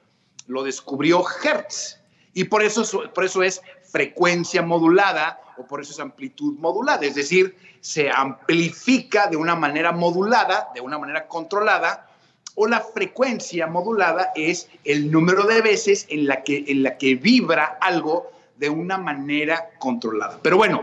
[0.46, 2.00] lo descubrió Hertz.
[2.34, 2.84] Y por eso,
[3.14, 9.28] por eso es frecuencia modulada o por eso es amplitud modulada, es decir, se amplifica
[9.28, 12.10] de una manera modulada, de una manera controlada,
[12.56, 17.14] o la frecuencia modulada es el número de veces en la que, en la que
[17.14, 20.38] vibra algo de una manera controlada.
[20.42, 20.82] Pero bueno,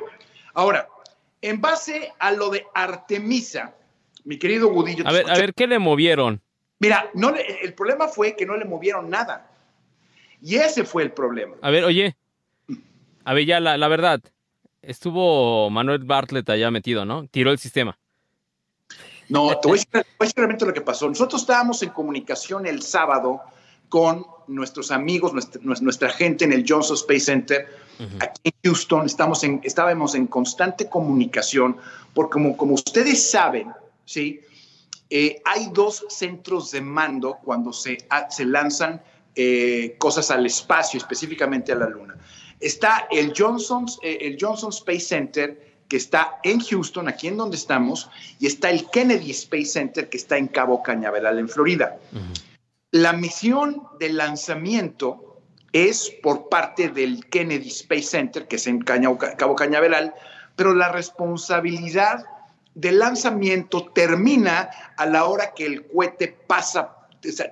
[0.53, 0.87] ahora,
[1.41, 3.73] en base a lo de Artemisa,
[4.25, 6.41] mi querido Gudillo, A ver, a ver, ¿qué le movieron?
[6.79, 9.49] Mira, no le- el problema fue que no le movieron nada.
[10.41, 11.55] Y ese fue el problema.
[11.61, 12.15] A ver, oye.
[13.23, 14.19] A ver, ya la, la verdad.
[14.81, 17.25] Estuvo Manuel Bartlett allá metido, ¿no?
[17.27, 17.97] Tiró el sistema.
[19.29, 21.07] No, te voy a decir, te voy a decir realmente lo que pasó.
[21.07, 23.41] Nosotros estábamos en comunicación el sábado
[23.87, 27.65] con nuestros amigos, nuestra, nuestra gente en el Johnson Space Center,
[28.19, 29.05] aquí en Houston.
[29.05, 31.77] Estamos en, estábamos en constante comunicación,
[32.13, 33.71] porque como, como ustedes saben,
[34.05, 34.41] ¿sí?
[35.09, 37.97] Eh, hay dos centros de mando cuando se,
[38.29, 39.01] se lanzan
[39.35, 42.15] eh, cosas al espacio, específicamente a la Luna.
[42.59, 47.57] Está el Johnson, eh, el Johnson Space Center, que está en Houston, aquí en donde
[47.57, 51.97] estamos, y está el Kennedy Space Center, que está en Cabo Cañaveral, en Florida.
[52.91, 55.41] La misión de lanzamiento
[55.73, 60.13] es por parte del Kennedy Space Center, que es en Caña- Cabo Cañaveral,
[60.55, 62.25] pero la responsabilidad
[62.75, 66.95] del lanzamiento termina a la hora que el cohete pasa,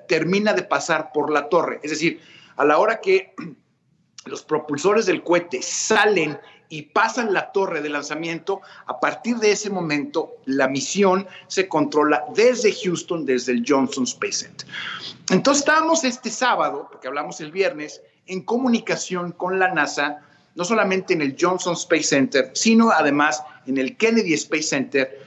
[0.07, 1.80] termina de pasar por la torre.
[1.84, 2.22] Es decir,
[2.57, 3.34] a la hora que
[4.26, 9.69] los propulsores del cohete salen y pasan la torre de lanzamiento, a partir de ese
[9.69, 14.67] momento la misión se controla desde Houston, desde el Johnson Space Center.
[15.32, 20.22] Entonces estábamos este sábado, porque hablamos el viernes, en comunicación con la NASA,
[20.55, 25.26] no solamente en el Johnson Space Center, sino además en el Kennedy Space Center,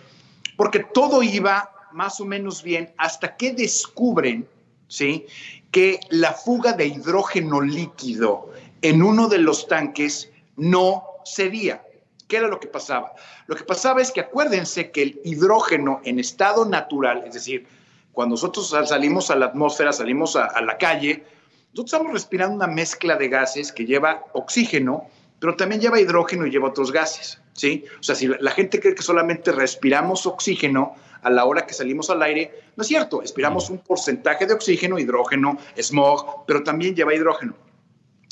[0.57, 4.49] porque todo iba más o menos bien hasta que descubren,
[4.89, 5.26] ¿sí?
[5.70, 11.82] Que la fuga de hidrógeno líquido en uno de los tanques no cedía.
[12.28, 13.12] ¿Qué era lo que pasaba?
[13.47, 17.66] Lo que pasaba es que acuérdense que el hidrógeno en estado natural, es decir,
[18.12, 21.24] cuando nosotros sal- salimos a la atmósfera, salimos a, a la calle,
[21.72, 25.09] nosotros estamos respirando una mezcla de gases que lleva oxígeno,
[25.41, 27.85] pero también lleva hidrógeno y lleva otros gases, ¿sí?
[27.99, 32.11] O sea, si la gente cree que solamente respiramos oxígeno a la hora que salimos
[32.11, 37.15] al aire, no es cierto, expiramos un porcentaje de oxígeno, hidrógeno, smog, pero también lleva
[37.15, 37.55] hidrógeno.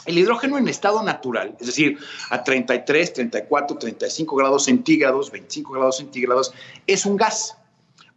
[0.05, 1.97] El hidrógeno en estado natural, es decir,
[2.31, 6.53] a 33, 34, 35 grados centígrados, 25 grados centígrados,
[6.87, 7.57] es un gas.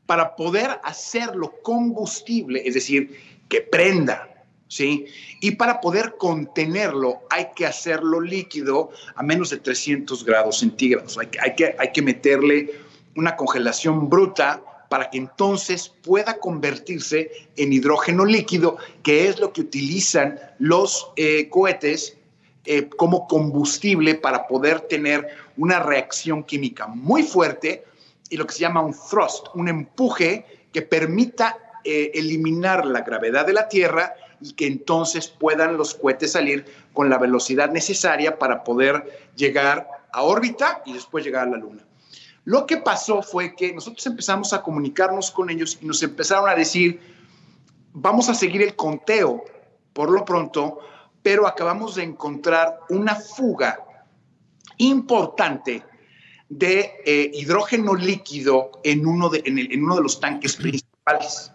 [0.07, 3.17] Para poder hacerlo combustible, es decir,
[3.49, 4.34] que prenda,
[4.67, 5.05] ¿sí?
[5.41, 11.17] Y para poder contenerlo hay que hacerlo líquido a menos de 300 grados centígrados.
[11.17, 12.71] Hay que, hay que, hay que meterle
[13.15, 19.61] una congelación bruta para que entonces pueda convertirse en hidrógeno líquido, que es lo que
[19.61, 22.17] utilizan los eh, cohetes
[22.65, 27.83] eh, como combustible para poder tener una reacción química muy fuerte
[28.29, 33.45] y lo que se llama un thrust, un empuje que permita eh, eliminar la gravedad
[33.45, 38.63] de la Tierra y que entonces puedan los cohetes salir con la velocidad necesaria para
[38.63, 41.83] poder llegar a órbita y después llegar a la Luna.
[42.43, 46.53] Lo que pasó fue que nosotros empezamos a comunicarnos con ellos y nos empezaron a
[46.53, 47.01] decir,
[47.91, 49.43] vamos a seguir el conteo
[49.93, 50.77] por lo pronto,
[51.23, 53.79] pero acabamos de encontrar una fuga
[54.77, 55.83] importante
[56.49, 61.51] de eh, hidrógeno líquido en uno de, en, uno de los tanques principales.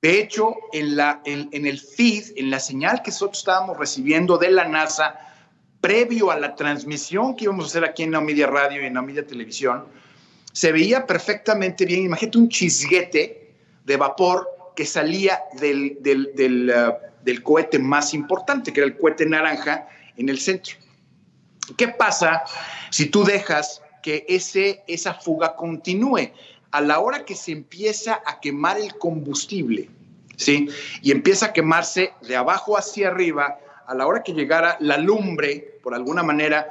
[0.00, 5.18] De hecho, en, el feed, en la señal que nosotros estábamos recibiendo de la NASA,
[5.80, 8.94] previo a la transmisión que íbamos a hacer aquí en la Media Radio y en
[8.94, 9.86] la Media Televisión,
[10.52, 12.04] se veía perfectamente bien.
[12.04, 18.96] Imagínate un chisguete de vapor que salía uh, del cohete más importante, que era el
[18.96, 20.76] cohete naranja en el centro.
[21.76, 22.42] ¿Qué pasa
[22.90, 24.24] si tú dejas que
[24.86, 26.32] esa fuga continúe?
[26.70, 29.90] A la hora que se empieza a quemar el combustible,
[30.36, 30.68] ¿sí?
[31.02, 35.78] Y empieza a quemarse de abajo hacia arriba, a la hora que llegara la lumbre,
[35.82, 36.68] por alguna manera,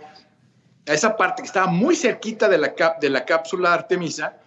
[0.87, 4.37] a esa parte que estaba muy cerquita de la, cap, de la cápsula Artemisa,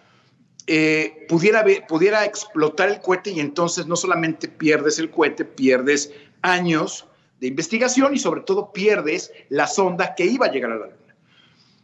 [0.65, 7.05] eh, pudiera, pudiera explotar el cohete y entonces no solamente pierdes el cohete, pierdes años
[7.39, 11.15] de investigación y sobre todo pierdes la sonda que iba a llegar a la Luna.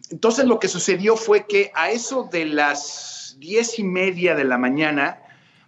[0.10, 4.58] Entonces lo que sucedió fue que a eso de las diez y media de la
[4.58, 5.22] mañana,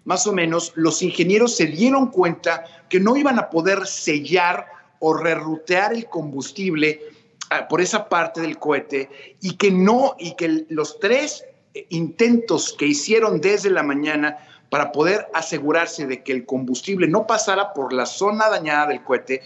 [0.06, 4.66] más o menos, los ingenieros se dieron cuenta que no iban a poder sellar
[5.00, 7.02] o rerutear el combustible
[7.50, 9.10] ah, por esa parte del cohete
[9.42, 11.44] y que no, y que los tres
[11.74, 14.38] eh, intentos que hicieron desde la mañana
[14.70, 19.42] para poder asegurarse de que el combustible no pasara por la zona dañada del cohete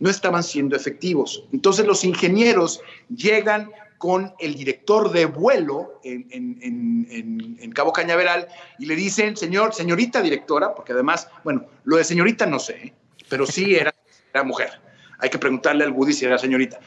[0.00, 1.44] no estaban siendo efectivos.
[1.52, 8.48] Entonces los ingenieros llegan con el director de vuelo en, en- en- en- Cabo Cañaveral
[8.78, 12.94] y le dicen, señor, señorita directora, porque además, bueno, lo de señorita no sé, ¿eh?
[13.28, 13.94] pero sí era,
[14.32, 14.80] era mujer.
[15.18, 16.78] Hay que preguntarle al Woody si era señorita.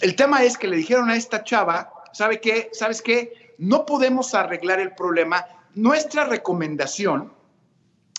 [0.00, 2.68] El tema es que le dijeron a esta chava, ¿sabe qué?
[2.72, 3.54] ¿Sabes qué?
[3.58, 5.46] No podemos arreglar el problema.
[5.74, 7.32] Nuestra recomendación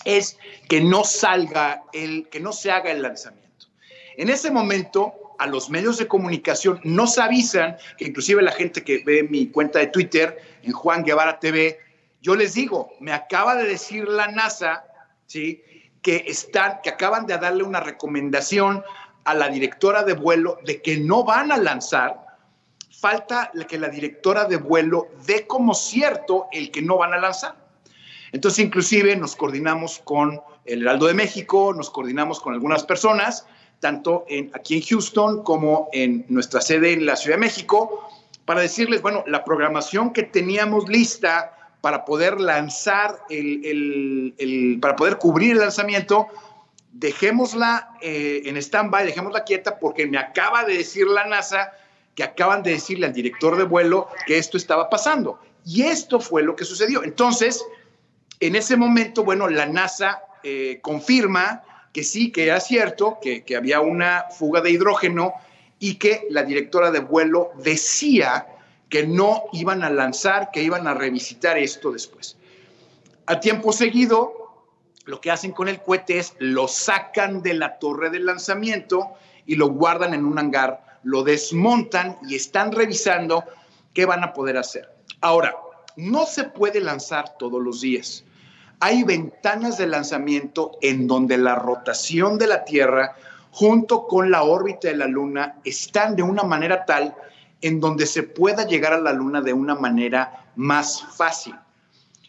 [0.03, 0.37] es
[0.69, 3.67] que no salga el, que no se haga el lanzamiento.
[4.17, 9.03] En ese momento, a los medios de comunicación nos avisan, que inclusive la gente que
[9.05, 11.79] ve mi cuenta de Twitter en Juan Guevara TV,
[12.21, 14.83] yo les digo, me acaba de decir la NASA,
[15.27, 15.63] ¿sí?
[16.01, 18.83] Que están, que acaban de darle una recomendación
[19.25, 22.25] a la directora de vuelo de que no van a lanzar.
[22.99, 27.55] Falta que la directora de vuelo dé como cierto el que no van a lanzar.
[28.31, 33.45] Entonces, inclusive nos coordinamos con el Heraldo de México, nos coordinamos con algunas personas,
[33.85, 38.09] tanto en, aquí en Houston como en nuestra sede en la Ciudad de México,
[38.45, 44.95] para decirles, bueno, la programación que teníamos lista para poder lanzar el, el- el- para
[44.95, 46.27] poder cubrir el lanzamiento,
[46.93, 51.71] dejémosla eh, en stand-by, dejémosla quieta porque me acaba de decir la NASA
[52.15, 55.37] que acaban de decirle al director de vuelo que esto estaba pasando.
[55.63, 57.03] Y esto fue lo que sucedió.
[57.03, 57.63] Entonces,
[58.39, 61.61] en ese momento, bueno, la NASA eh, confirma
[61.95, 65.33] que sí, que era cierto, que, que había una fuga de hidrógeno
[65.79, 68.47] y que la directora de vuelo decía
[68.89, 72.35] que no iban a lanzar, que iban a revisitar esto después.
[73.27, 74.33] A tiempo seguido,
[75.05, 79.13] lo que hacen con el cohete es lo sacan de la torre de lanzamiento
[79.45, 83.45] y lo guardan en un hangar, lo desmontan y están revisando
[83.93, 84.93] qué van a poder hacer.
[85.21, 85.55] Ahora,
[85.95, 88.24] no se puede lanzar todos los días.
[88.85, 93.15] Hay ventanas de lanzamiento en donde la rotación de la Tierra
[93.49, 97.15] junto con la órbita de la Luna están de una manera tal
[97.61, 101.55] en donde se pueda llegar a la Luna de una manera más fácil.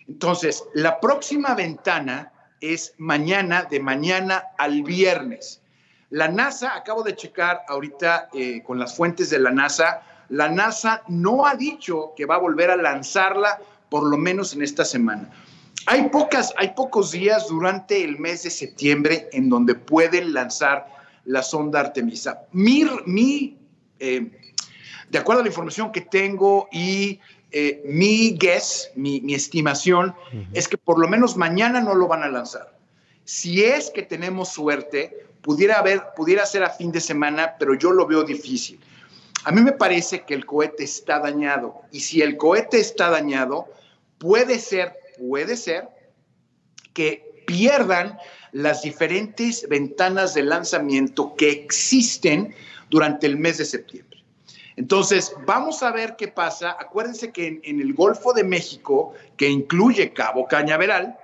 [0.09, 2.33] Entonces, la próxima ventana
[2.63, 5.61] es mañana, de mañana al viernes.
[6.09, 10.01] La NASA, acabo de checar ahorita eh, con las fuentes de la NASA,
[10.31, 14.63] la NASA no ha dicho que va a volver a lanzarla por lo menos en
[14.63, 15.31] esta semana.
[15.87, 20.87] Hay, pocas, hay pocos días durante el mes de septiembre en donde pueden lanzar
[21.25, 22.43] la sonda Artemisa.
[22.53, 23.59] Mi, mi,
[23.99, 24.31] eh,
[25.11, 27.21] de acuerdo a la información que tengo y
[27.53, 30.15] eh, mi guess, mi, mi estimación,
[30.53, 32.77] es que por lo menos mañana no lo van a lanzar.
[33.25, 37.93] Si es que tenemos suerte, pudiera, haber, pudiera ser a fin de semana, pero yo
[37.93, 38.81] lo veo difícil.
[39.45, 43.69] A mí me parece que el cohete está dañado y si el cohete está dañado,
[44.19, 45.89] puede ser, puede ser
[46.93, 48.19] que pierdan
[48.53, 52.55] las diferentes ventanas de lanzamiento que existen
[52.91, 54.23] durante el mes de septiembre.
[54.77, 56.77] Entonces, vamos a ver qué pasa.
[56.79, 61.17] Acuérdense que en, en el Golfo de México, que incluye Cabo Cañaveral,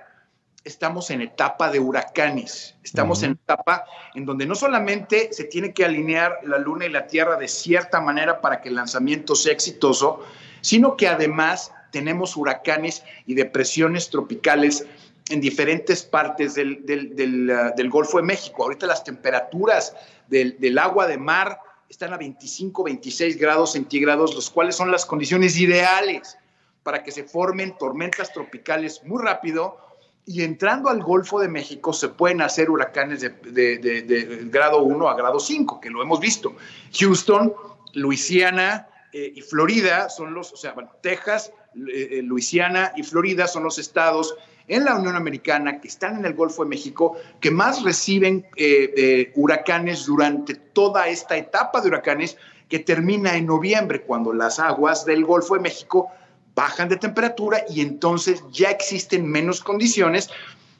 [0.63, 2.75] estamos en etapa de huracanes.
[2.83, 3.85] Estamos en etapa
[4.15, 7.99] en donde no solamente se tiene que alinear la Luna y la Tierra de cierta
[7.99, 10.23] manera para que el lanzamiento sea exitoso,
[10.61, 14.85] sino que además tenemos huracanes y depresiones tropicales
[15.29, 18.63] en diferentes partes del, del- del, uh, del Golfo de México.
[18.63, 19.95] Ahorita las temperaturas
[20.27, 25.57] del, agua de mar están a 25, 26 grados centígrados, los cuales son las condiciones
[25.57, 26.37] ideales
[26.81, 29.77] para que se formen tormentas tropicales muy rápido
[30.25, 34.81] y entrando al Golfo de México se pueden hacer huracanes de, de- de- de grado
[34.81, 36.55] 1 a grado 5, que lo hemos visto.
[36.99, 37.53] Houston,
[37.93, 43.79] Luisiana eh, y Florida son los, o sea, bueno, Texas, Luisiana y Florida son los
[43.79, 44.35] estados
[44.67, 48.93] en la Unión Americana que están en el Golfo de México que más reciben eh,
[48.95, 52.37] eh, huracanes durante toda esta etapa de huracanes
[52.69, 56.09] que termina en noviembre, cuando las aguas del Golfo de México
[56.55, 60.29] bajan de temperatura y entonces ya existen menos condiciones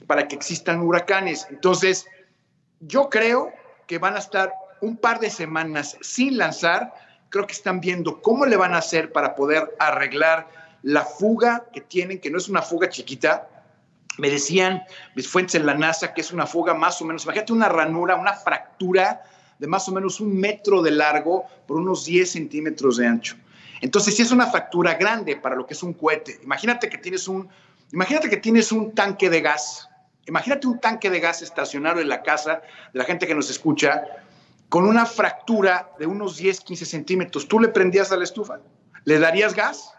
[0.08, 1.48] para que existan huracanes.
[1.50, 2.08] Entonces,
[2.80, 3.52] yo creo
[3.88, 6.94] que van a estar un par de semanas sin lanzar.
[7.30, 10.48] Creo que están viendo cómo le van a hacer para poder arreglar
[10.84, 13.48] la fuga que tienen, que no es una fuga chiquita.
[14.18, 14.84] Me decían
[15.16, 18.16] mis fuentes en la NASA que es una fuga más o menos, imagínate una ranura,
[18.16, 19.24] una fractura
[19.58, 23.36] de más o menos un metro de largo por unos 10 centímetros de ancho.
[23.82, 27.28] Entonces, si es una fractura grande para lo que es un cohete, imagínate que tienes
[27.28, 27.50] un,
[27.92, 29.90] imagínate que tienes un tanque de gas,
[30.26, 32.62] imagínate un tanque de gas estacionado en la casa
[32.94, 34.04] de la gente que nos escucha
[34.70, 37.48] con una fractura de unos 10, 15 centímetros.
[37.48, 38.60] ¿Tú le prendías a la estufa?
[39.06, 39.94] ¿Le darías gas?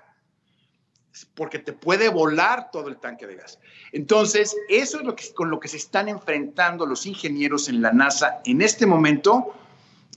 [1.34, 3.58] Porque te puede volar todo el tanque de gas.
[3.92, 7.92] Entonces, eso es lo que, con lo que se están enfrentando los ingenieros en la
[7.92, 9.54] NASA en este momento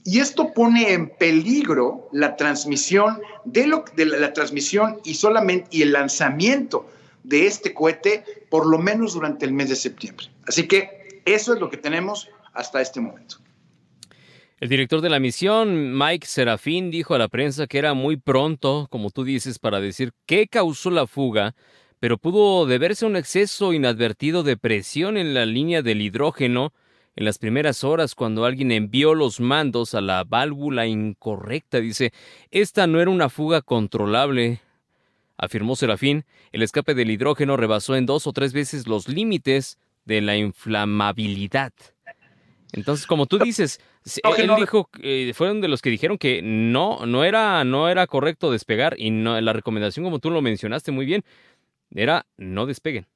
[0.04, 5.68] y esto pone en peligro la transmisión de, lo, de la, la transmisión y solamente
[5.70, 6.88] y el lanzamiento
[7.24, 10.26] de este cohete por lo menos durante el mes de septiembre.
[10.46, 13.36] Así que eso es lo que tenemos hasta este momento.
[14.60, 18.88] El director de la misión, Mike Serafín, dijo a la prensa que era muy pronto,
[18.90, 21.54] como tú dices, para decir qué causó la fuga,
[22.00, 26.72] pero pudo deberse a un exceso inadvertido de presión en la línea del hidrógeno
[27.14, 31.78] en las primeras horas cuando alguien envió los mandos a la válvula incorrecta.
[31.78, 32.12] Dice,
[32.50, 34.60] esta no era una fuga controlable.
[35.36, 40.20] Afirmó Serafín, el escape del hidrógeno rebasó en dos o tres veces los límites de
[40.20, 41.72] la inflamabilidad.
[42.72, 43.80] Entonces, como tú dices,
[44.24, 47.88] No, él no- dijo, eh, fueron de los que dijeron que no, no era, no
[47.88, 51.24] era correcto despegar y no, la recomendación, como tú lo mencionaste muy bien,
[51.94, 53.06] era no despeguen.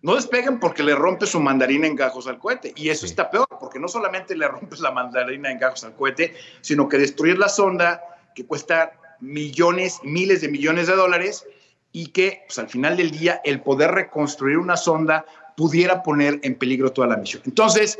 [0.00, 2.72] No despeguen porque le rompes su mandarina en gajos al cohete.
[2.76, 3.10] Y eso Sí.
[3.10, 6.98] está peor, porque no solamente le rompes la mandarina en gajos al cohete, sino que
[6.98, 8.00] destruyes la sonda
[8.34, 11.44] que cuesta millones, miles de millones de dólares
[11.90, 15.24] y que pues, al final del día el poder reconstruir una sonda
[15.56, 17.42] pudiera poner en peligro toda la misión.
[17.44, 17.98] Entonces,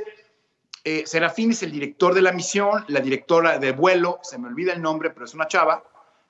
[0.85, 4.73] eh, Serafín es el director de la misión, la directora de vuelo, se me olvida
[4.73, 5.83] el nombre, pero es una chava,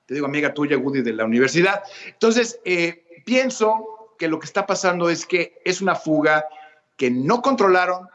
[0.05, 1.83] te digo amiga tuya, Woody, de la universidad.
[2.07, 6.45] Entonces, eh, pienso que lo que está pasando es que es una fuga
[6.97, 8.07] que no controlaron,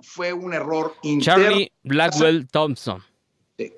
[0.00, 1.42] fue un error interno.
[1.44, 3.02] Charlie Blackwell Thompson.
[3.56, 3.72] Sí.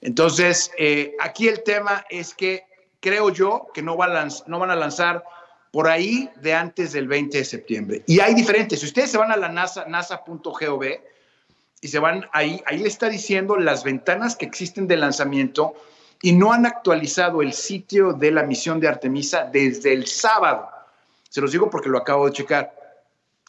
[0.00, 2.64] Entonces, eh, aquí el tema es que
[2.98, 5.22] creo yo que no, va a lanz- no van a lanzar
[5.70, 8.02] por ahí de antes del 20 de septiembre.
[8.06, 8.80] Y hay diferentes.
[8.80, 10.82] Si ustedes se van a la NASA, nasa.gov
[11.82, 15.74] y se van ahí, ahí le está diciendo las ventanas que existen de lanzamiento
[16.22, 20.70] y no han actualizado el sitio de la misión de Artemisa desde el sábado.
[21.28, 22.72] Se los digo porque lo acabo de checar.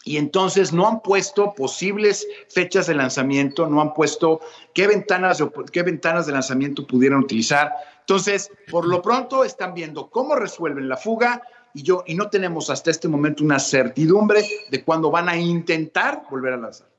[0.03, 4.41] Y entonces no han puesto posibles fechas de lanzamiento, no han puesto
[4.73, 7.71] qué ventanas, qué ventanas de lanzamiento pudieran utilizar.
[7.99, 11.43] Entonces, por lo pronto están viendo cómo resuelven la fuga
[11.75, 16.23] y yo y no tenemos hasta este momento una certidumbre de cuándo van a intentar
[16.31, 16.92] volver a lanzar.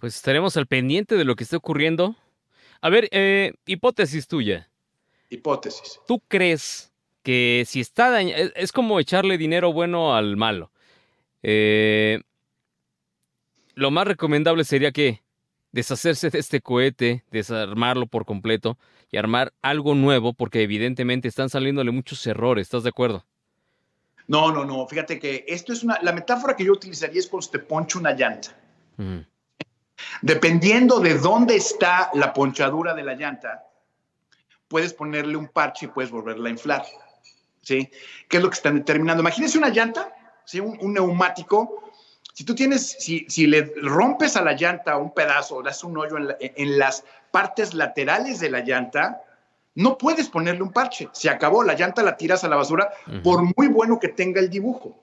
[0.00, 2.16] Pues estaremos al pendiente de lo que esté ocurriendo.
[2.80, 4.70] A ver, eh, hipótesis tuya.
[5.28, 6.00] Hipótesis.
[6.06, 6.90] ¿Tú crees
[7.22, 10.72] que si está dañado, es, como echarle dinero bueno al malo?
[11.42, 12.22] Eh,
[13.74, 15.22] lo más recomendable sería que
[15.72, 18.78] deshacerse de este cohete, desarmarlo por completo
[19.10, 23.26] y armar algo nuevo, porque evidentemente están saliéndole muchos errores, ¿estás de acuerdo?
[24.26, 24.86] No, no, no.
[24.86, 25.98] Fíjate que esto es una.
[26.02, 28.56] La metáfora que yo utilizaría es cuando te poncha una llanta.
[30.22, 33.64] Dependiendo de dónde está la ponchadura de la llanta,
[34.68, 36.84] puedes ponerle un parche y puedes volverla a inflar.
[37.62, 37.90] ¿Sí?
[38.28, 39.20] ¿Qué es lo que están determinando?
[39.22, 40.12] Imagínense una llanta,
[40.44, 40.60] ¿sí?
[40.60, 41.82] un, un neumático.
[42.32, 45.84] Si tú tienes, si, si le rompes a la llanta un pedazo o le das
[45.84, 49.22] un hoyo en, la- en las partes laterales de la llanta,
[49.74, 51.08] no puedes ponerle un parche.
[51.12, 52.90] Se acabó, la llanta la tiras a la basura,
[53.22, 54.99] por muy bueno que tenga el dibujo.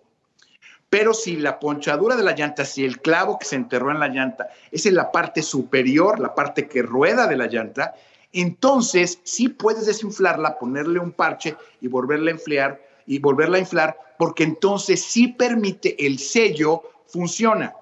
[0.89, 4.07] Pero si la ponchadura de la llanta, si el clavo que se enterró en la
[4.07, 7.93] llanta es en la parte superior, la parte que rueda de la llanta,
[8.31, 13.97] entonces sí puedes desinflarla, ponerle un parche y volverla a inflar y volverla a inflar,
[14.17, 17.73] porque entonces sí permite el sello funciona.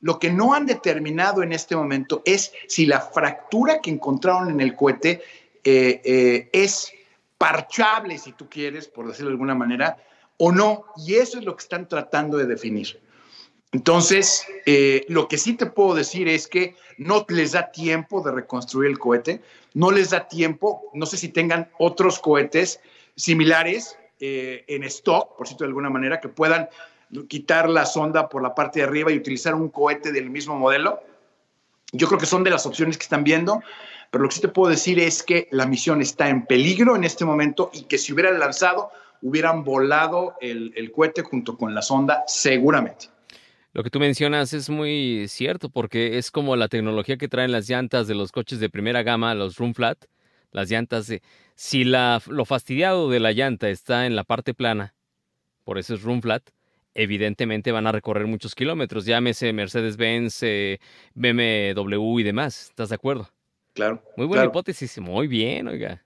[0.00, 4.60] Lo que no han determinado en este momento es si la fractura que encontraron en
[4.60, 5.22] el cohete
[5.64, 6.92] eh, eh, es
[7.38, 9.96] parchable, si tú quieres, por decirlo de alguna manera,
[10.38, 10.84] o no.
[10.96, 13.00] Y eso es lo que están tratando de definir.
[13.72, 18.30] Entonces, eh, lo que sí te puedo decir es que no les da tiempo de
[18.30, 19.42] reconstruir el cohete,
[19.74, 22.78] no les da tiempo, no sé si tengan otros cohetes
[23.16, 26.68] similares eh, en stock, por cierto, de alguna manera, que puedan
[27.28, 31.00] quitar la sonda por la parte de arriba y utilizar un cohete del mismo modelo.
[31.92, 33.60] Yo creo que son de las opciones que están viendo,
[34.10, 37.02] pero lo que sí te puedo decir es que la misión está en peligro en
[37.02, 38.90] este momento y que si hubieran lanzado,
[39.22, 43.06] hubieran volado el, el cohete junto con la sonda seguramente.
[43.74, 47.68] Lo que tú mencionas es muy cierto porque es como la tecnología que traen las
[47.68, 49.98] llantas de los coches de primera gama, los room flat,
[50.52, 51.22] las llantas de
[51.56, 54.94] si la, lo fastidiado de la llanta está en la parte plana,
[55.64, 56.50] por eso es room flat,
[56.94, 60.78] evidentemente van a recorrer muchos kilómetros, llámese Mercedes-Benz, eh,
[61.14, 63.28] BMW y demás, ¿estás de acuerdo?
[63.72, 64.00] Claro.
[64.16, 64.50] Muy buena claro.
[64.50, 66.04] hipótesis, muy bien, oiga.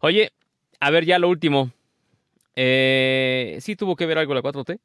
[0.00, 0.32] Oye,
[0.80, 1.70] a ver ya lo último.
[2.60, 4.80] Eh, ¿Sí tuvo que ver algo la 4T?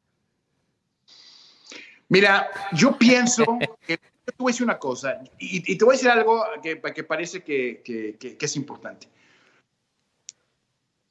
[2.09, 3.43] Mira, yo pienso
[3.87, 6.43] que yo te voy a decir una cosa y, y te voy a decir algo
[6.61, 9.07] que, que parece que, que- que- que es importante.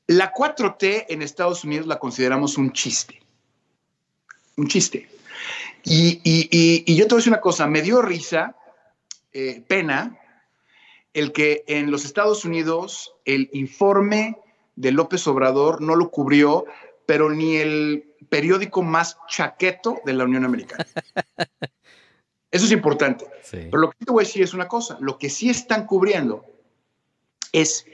[0.07, 3.21] La 4T en Estados Unidos la consideramos un chiste.
[4.57, 5.09] Un chiste.
[5.83, 8.55] Y, y- y- y yo te voy a decir una cosa, me dio risa,
[9.33, 10.17] eh, pena,
[11.13, 14.39] el que en los Estados Unidos el informe
[14.77, 16.65] de López Obrador no lo cubrió,
[17.07, 20.87] pero ni el periódico más chaqueto de la Unión Americana.
[22.51, 23.27] Eso es importante.
[23.43, 23.69] Sí.
[23.71, 26.45] Pero lo que te voy a decir es una cosa, lo que sí están cubriendo
[27.53, 27.87] es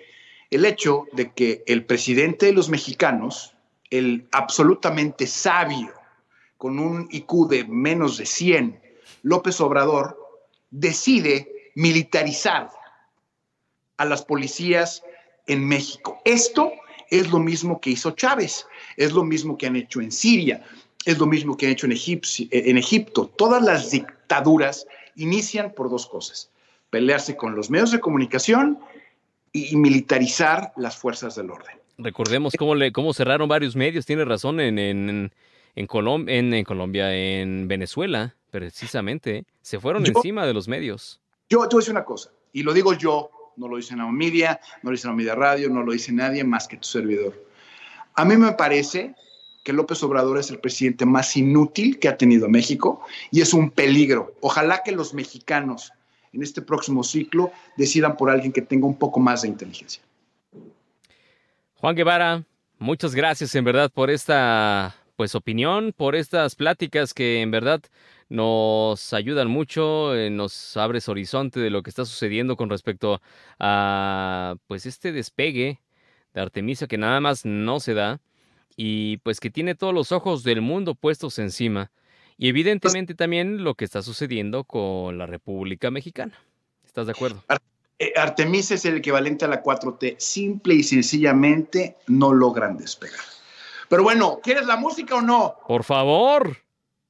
[0.51, 3.55] el hecho de que el presidente de los mexicanos,
[3.91, 5.93] el absolutamente sabio,
[6.57, 8.81] con un IQ de menos de 100,
[9.23, 10.19] López Obrador,
[10.71, 12.71] decide militarizar
[13.97, 15.03] a las policías
[15.49, 16.21] en México.
[16.25, 16.73] Esto
[17.11, 18.67] es lo mismo que hizo Chávez,
[18.97, 20.63] es lo mismo que han hecho en Siria,
[21.05, 23.27] es lo mismo que han hecho en, en Egipto.
[23.37, 26.51] Todas las dictaduras inician por dos cosas,
[26.91, 28.79] pelearse con los medios de comunicación
[29.53, 31.77] y militarizar las fuerzas del orden.
[31.97, 35.33] Recordemos cómo, le, cómo cerraron varios medios, tiene razón, en, en,
[35.75, 39.45] en, Colom- en, en Colombia, en Venezuela, precisamente.
[39.63, 41.21] Se fueron Yo- encima de los medios.
[41.51, 44.61] Yo te voy a decir una cosa, y lo digo yo, no lo dice Media,
[44.83, 47.45] no lo dice Media Radio, no lo dice nadie más que tu servidor.
[48.15, 49.15] A mí me parece
[49.65, 53.71] que López Obrador es el presidente más inútil que ha tenido México y es un
[53.71, 54.35] peligro.
[54.41, 55.93] Ojalá que los mexicanos
[56.33, 60.03] en este próximo ciclo decidan por alguien que tenga un poco más de inteligencia.
[61.75, 62.45] Juan Guevara,
[62.79, 67.83] muchas gracias en verdad por esta pues opinión, por estas pláticas que en verdad
[68.29, 73.21] nos ayudan mucho, eh, nos abres horizonte de lo que está sucediendo con respecto
[73.59, 75.81] a pues este despegue
[76.35, 78.21] de Artemisa que nada más no se da
[78.77, 81.91] y pues que tiene todos los ojos del mundo puestos encima
[82.37, 86.39] y evidentemente también lo que está sucediendo con la República Mexicana.
[86.85, 87.43] ¿Estás de acuerdo?
[87.99, 90.17] Eh, Artemisa es el equivalente a la 4T.
[90.19, 93.19] Simple y sencillamente no logran despegar.
[93.89, 95.57] Pero bueno, ¿quieres la música o no?
[95.67, 96.59] Por favor.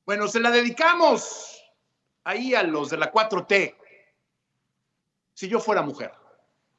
[0.09, 1.63] Bueno, se la dedicamos
[2.25, 3.77] ahí a los de la 4T.
[5.35, 6.13] Si yo fuera mujer,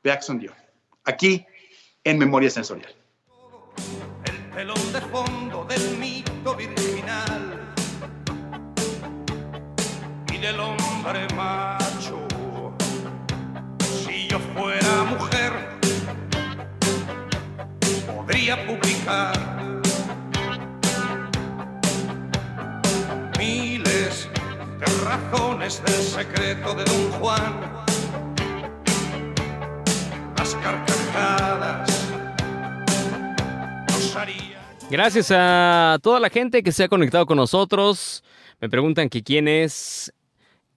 [0.02, 0.56] de Axon Dion,
[1.04, 1.46] aquí
[2.04, 2.92] en Memoria Sensorial.
[4.26, 7.72] el telón de fondo del mito virginal
[10.34, 12.28] y del hombre macho.
[13.80, 15.54] Si yo fuera mujer,
[18.08, 19.59] podría publicar
[30.38, 32.10] Las carcajadas.
[34.90, 38.24] Gracias a toda la gente que se ha conectado con nosotros.
[38.60, 40.12] Me preguntan que quién es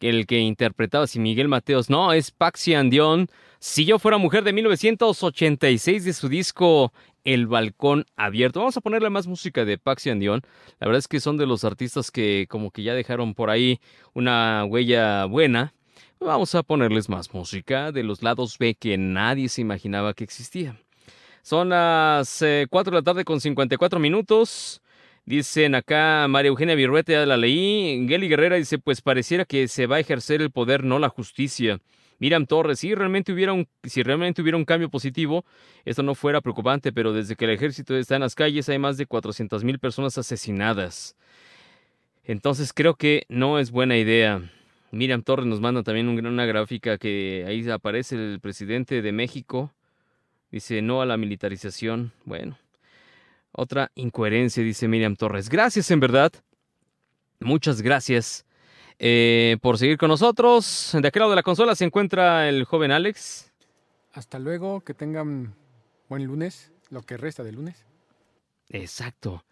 [0.01, 1.89] el que interpretaba si Miguel Mateos.
[1.89, 3.29] No, es Paxi Andión.
[3.59, 6.93] Si yo fuera mujer de 1986 de su disco
[7.25, 8.61] El Balcón Abierto.
[8.61, 10.43] Vamos a ponerle más música de Paxi Andión.
[10.81, 13.81] La verdad es que son de los artistas que como que ya dejaron por ahí
[14.15, 15.75] una huella buena.
[16.21, 20.77] Vamos a ponerles más música de los lados B que nadie se imaginaba que existía.
[21.43, 24.81] Son las eh, 4 de la tarde con 54 minutos.
[25.25, 28.07] Dicen acá María Eugenia Virruete, ya la leí.
[28.09, 31.81] Geli Guerrera dice, pues pareciera que se va a ejercer el poder, no la justicia.
[32.23, 35.45] Miriam Torres, si realmente hubiera un, si realmente hubiera un cambio positivo,
[35.85, 38.97] esto no fuera preocupante, pero desde que el ejército está en las calles hay más
[38.97, 41.17] de 400 mil personas asesinadas.
[42.23, 44.41] Entonces creo que no es buena idea.
[44.93, 49.73] Miriam Torres nos manda también un- una gráfica que ahí aparece el presidente de México.
[50.53, 52.13] Dice no a la militarización.
[52.25, 52.57] Bueno,
[53.51, 55.49] otra incoherencia, dice Miriam Torres.
[55.49, 56.33] Gracias, en verdad.
[57.41, 58.47] Muchas gracias
[58.99, 60.91] eh, por seguir con nosotros.
[60.93, 63.53] De aquel lado de la consola se encuentra el joven Alex.
[64.13, 65.55] Hasta luego, que tengan
[66.09, 67.85] buen lunes, lo que resta de lunes.
[68.69, 69.45] Exacto.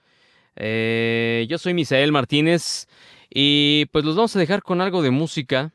[0.56, 2.86] Eh, yo soy Misael Martínez
[3.30, 5.72] y pues los vamos a dejar con algo de música.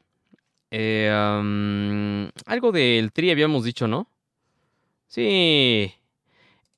[0.72, 1.10] Eh,
[2.46, 4.08] algo del tri habíamos dicho, ¿no?
[5.08, 5.94] Sí.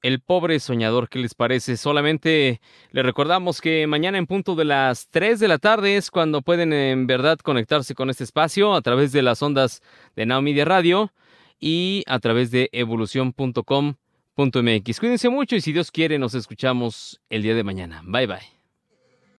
[0.07, 1.75] El pobre soñador, ¿qué les parece?
[1.75, 2.61] Solamente
[2.91, 6.71] les recordamos que mañana en punto de las 3 de la tarde es cuando pueden
[6.71, 9.81] en verdad conectarse con este espacio a través de las ondas
[10.15, 11.11] de Now Media Radio
[11.59, 14.99] y a través de evolución.com.mx.
[15.01, 18.01] Cuídense mucho y si Dios quiere nos escuchamos el día de mañana.
[18.05, 18.56] Bye bye.